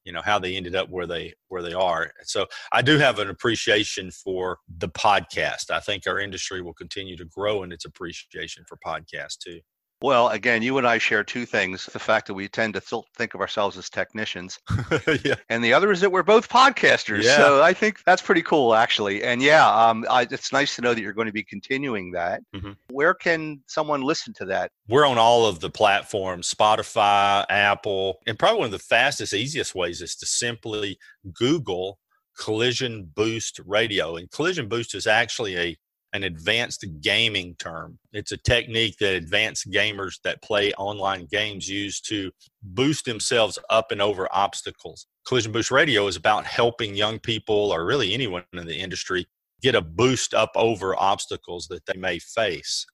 you 0.04 0.12
know 0.12 0.22
how 0.22 0.38
they 0.38 0.56
ended 0.56 0.74
up 0.74 0.88
where 0.88 1.06
they 1.06 1.34
where 1.48 1.60
they 1.60 1.74
are 1.74 2.10
so 2.22 2.46
i 2.72 2.80
do 2.80 2.96
have 2.96 3.18
an 3.18 3.28
appreciation 3.28 4.10
for 4.10 4.58
the 4.78 4.88
podcast. 4.88 5.70
I 5.70 5.80
think 5.80 6.06
our 6.06 6.18
industry 6.18 6.62
will 6.62 6.72
continue 6.72 7.16
to 7.16 7.26
grow 7.26 7.62
in 7.62 7.72
its 7.72 7.84
appreciation 7.84 8.64
for 8.66 8.78
podcasts 8.84 9.36
too 9.36 9.60
well, 10.00 10.28
again, 10.28 10.62
you 10.62 10.78
and 10.78 10.86
I 10.86 10.98
share 10.98 11.24
two 11.24 11.44
things. 11.44 11.86
The 11.86 11.98
fact 11.98 12.28
that 12.28 12.34
we 12.34 12.48
tend 12.48 12.74
to 12.74 12.80
th- 12.80 13.04
think 13.16 13.34
of 13.34 13.40
ourselves 13.40 13.76
as 13.76 13.90
technicians. 13.90 14.58
yeah. 15.24 15.34
And 15.48 15.62
the 15.62 15.72
other 15.72 15.90
is 15.90 16.00
that 16.00 16.10
we're 16.10 16.22
both 16.22 16.48
podcasters. 16.48 17.24
Yeah. 17.24 17.36
So 17.36 17.62
I 17.62 17.72
think 17.72 18.04
that's 18.04 18.22
pretty 18.22 18.42
cool, 18.42 18.74
actually. 18.74 19.24
And 19.24 19.42
yeah, 19.42 19.68
um, 19.68 20.06
I, 20.08 20.26
it's 20.30 20.52
nice 20.52 20.76
to 20.76 20.82
know 20.82 20.94
that 20.94 21.00
you're 21.00 21.12
going 21.12 21.26
to 21.26 21.32
be 21.32 21.42
continuing 21.42 22.12
that. 22.12 22.42
Mm-hmm. 22.54 22.72
Where 22.90 23.14
can 23.14 23.60
someone 23.66 24.02
listen 24.02 24.32
to 24.34 24.44
that? 24.46 24.70
We're 24.88 25.06
on 25.06 25.18
all 25.18 25.46
of 25.46 25.58
the 25.60 25.70
platforms 25.70 26.52
Spotify, 26.52 27.44
Apple. 27.50 28.18
And 28.26 28.38
probably 28.38 28.58
one 28.58 28.66
of 28.66 28.72
the 28.72 28.78
fastest, 28.78 29.34
easiest 29.34 29.74
ways 29.74 30.00
is 30.00 30.14
to 30.16 30.26
simply 30.26 30.98
Google 31.32 31.98
Collision 32.38 33.10
Boost 33.14 33.60
Radio. 33.66 34.16
And 34.16 34.30
Collision 34.30 34.68
Boost 34.68 34.94
is 34.94 35.06
actually 35.06 35.56
a 35.56 35.76
an 36.12 36.24
advanced 36.24 36.84
gaming 37.00 37.54
term. 37.58 37.98
It's 38.12 38.32
a 38.32 38.36
technique 38.36 38.96
that 38.98 39.14
advanced 39.14 39.70
gamers 39.70 40.18
that 40.24 40.42
play 40.42 40.72
online 40.74 41.26
games 41.30 41.68
use 41.68 42.00
to 42.02 42.30
boost 42.62 43.04
themselves 43.04 43.58
up 43.70 43.92
and 43.92 44.00
over 44.00 44.28
obstacles. 44.32 45.06
Collision 45.26 45.52
Boost 45.52 45.70
Radio 45.70 46.06
is 46.06 46.16
about 46.16 46.46
helping 46.46 46.94
young 46.94 47.18
people 47.18 47.72
or 47.72 47.84
really 47.84 48.14
anyone 48.14 48.44
in 48.54 48.66
the 48.66 48.78
industry 48.78 49.26
get 49.60 49.74
a 49.74 49.82
boost 49.82 50.34
up 50.34 50.52
over 50.54 50.98
obstacles 50.98 51.66
that 51.68 51.84
they 51.86 51.98
may 51.98 52.18
face. 52.18 52.86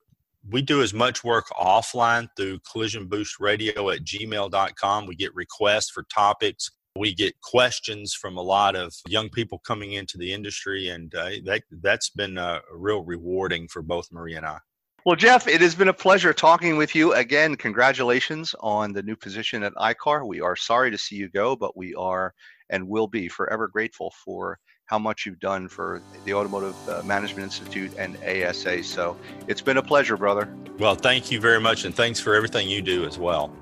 We 0.50 0.60
do 0.60 0.82
as 0.82 0.92
much 0.92 1.24
work 1.24 1.46
offline 1.58 2.28
through 2.36 2.58
collision 2.70 3.06
boost 3.06 3.38
radio 3.38 3.90
at 3.90 4.04
gmail.com. 4.04 5.06
We 5.06 5.14
get 5.14 5.34
requests 5.34 5.90
for 5.90 6.04
topics 6.12 6.70
we 6.96 7.12
get 7.12 7.40
questions 7.40 8.14
from 8.14 8.36
a 8.36 8.42
lot 8.42 8.76
of 8.76 8.94
young 9.08 9.28
people 9.28 9.58
coming 9.58 9.92
into 9.92 10.16
the 10.16 10.32
industry, 10.32 10.88
and 10.88 11.14
uh, 11.14 11.30
that 11.44 11.62
that's 11.82 12.10
been 12.10 12.38
uh, 12.38 12.60
real 12.72 13.02
rewarding 13.02 13.66
for 13.66 13.82
both 13.82 14.12
Marie 14.12 14.36
and 14.36 14.46
I. 14.46 14.58
Well, 15.04 15.16
Jeff, 15.16 15.48
it 15.48 15.60
has 15.60 15.74
been 15.74 15.88
a 15.88 15.92
pleasure 15.92 16.32
talking 16.32 16.76
with 16.76 16.94
you 16.94 17.12
again. 17.12 17.56
Congratulations 17.56 18.54
on 18.60 18.92
the 18.92 19.02
new 19.02 19.16
position 19.16 19.62
at 19.62 19.74
ICAR. 19.74 20.26
We 20.26 20.40
are 20.40 20.56
sorry 20.56 20.90
to 20.90 20.96
see 20.96 21.16
you 21.16 21.28
go, 21.28 21.56
but 21.56 21.76
we 21.76 21.94
are 21.94 22.32
and 22.70 22.88
will 22.88 23.08
be 23.08 23.28
forever 23.28 23.68
grateful 23.68 24.14
for 24.24 24.58
how 24.86 24.98
much 24.98 25.26
you've 25.26 25.40
done 25.40 25.68
for 25.68 26.00
the 26.24 26.32
Automotive 26.32 26.76
uh, 26.88 27.02
Management 27.02 27.44
Institute 27.44 27.92
and 27.98 28.16
ASA. 28.24 28.82
So 28.84 29.16
it's 29.48 29.60
been 29.60 29.78
a 29.78 29.82
pleasure, 29.82 30.16
brother. 30.16 30.48
Well, 30.78 30.94
thank 30.94 31.30
you 31.30 31.40
very 31.40 31.60
much, 31.60 31.84
and 31.84 31.94
thanks 31.94 32.20
for 32.20 32.34
everything 32.34 32.68
you 32.68 32.80
do 32.80 33.04
as 33.04 33.18
well. 33.18 33.52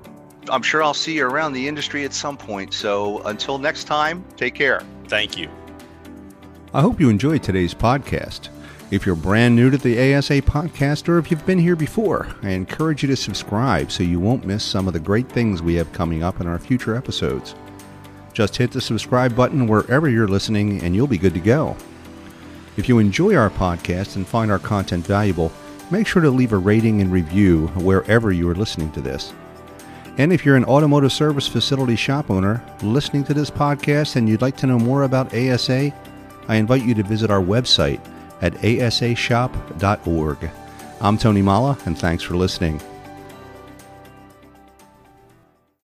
I'm 0.49 0.61
sure 0.61 0.83
I'll 0.83 0.93
see 0.93 1.15
you 1.15 1.25
around 1.25 1.53
the 1.53 1.67
industry 1.67 2.05
at 2.05 2.13
some 2.13 2.37
point. 2.37 2.73
So 2.73 3.21
until 3.23 3.57
next 3.57 3.85
time, 3.85 4.23
take 4.37 4.55
care. 4.55 4.81
Thank 5.07 5.37
you. 5.37 5.49
I 6.73 6.81
hope 6.81 6.99
you 6.99 7.09
enjoyed 7.09 7.43
today's 7.43 7.73
podcast. 7.73 8.49
If 8.91 9.05
you're 9.05 9.15
brand 9.15 9.55
new 9.55 9.69
to 9.69 9.77
the 9.77 10.15
ASA 10.15 10.41
podcast 10.41 11.07
or 11.07 11.17
if 11.17 11.31
you've 11.31 11.45
been 11.45 11.59
here 11.59 11.75
before, 11.75 12.27
I 12.43 12.49
encourage 12.49 13.01
you 13.01 13.09
to 13.09 13.15
subscribe 13.15 13.91
so 13.91 14.03
you 14.03 14.19
won't 14.19 14.45
miss 14.45 14.63
some 14.63 14.87
of 14.87 14.93
the 14.93 14.99
great 14.99 15.29
things 15.29 15.61
we 15.61 15.75
have 15.75 15.91
coming 15.93 16.23
up 16.23 16.41
in 16.41 16.47
our 16.47 16.59
future 16.59 16.95
episodes. 16.95 17.55
Just 18.33 18.57
hit 18.57 18.71
the 18.71 18.81
subscribe 18.81 19.35
button 19.35 19.67
wherever 19.67 20.09
you're 20.09 20.27
listening 20.27 20.83
and 20.83 20.95
you'll 20.95 21.07
be 21.07 21.17
good 21.17 21.33
to 21.33 21.39
go. 21.39 21.75
If 22.77 22.89
you 22.89 22.99
enjoy 22.99 23.35
our 23.35 23.49
podcast 23.49 24.15
and 24.15 24.27
find 24.27 24.51
our 24.51 24.59
content 24.59 25.05
valuable, 25.05 25.51
make 25.91 26.07
sure 26.07 26.21
to 26.21 26.29
leave 26.29 26.53
a 26.53 26.57
rating 26.57 27.01
and 27.01 27.11
review 27.11 27.67
wherever 27.75 28.31
you 28.31 28.49
are 28.49 28.55
listening 28.55 28.91
to 28.91 29.01
this. 29.01 29.33
And 30.17 30.31
if 30.31 30.45
you're 30.45 30.55
an 30.55 30.65
automotive 30.65 31.11
service 31.11 31.47
facility 31.47 31.95
shop 31.95 32.29
owner 32.29 32.63
listening 32.83 33.23
to 33.25 33.33
this 33.33 33.49
podcast 33.49 34.15
and 34.15 34.29
you'd 34.29 34.41
like 34.41 34.57
to 34.57 34.67
know 34.67 34.77
more 34.77 35.03
about 35.03 35.33
ASA, 35.33 35.91
I 36.47 36.55
invite 36.55 36.83
you 36.83 36.93
to 36.93 37.03
visit 37.03 37.31
our 37.31 37.41
website 37.41 37.99
at 38.41 38.53
asashop.org. 38.55 40.49
I'm 41.01 41.17
Tony 41.17 41.41
Molla, 41.41 41.77
and 41.85 41.97
thanks 41.97 42.23
for 42.23 42.35
listening. 42.35 42.79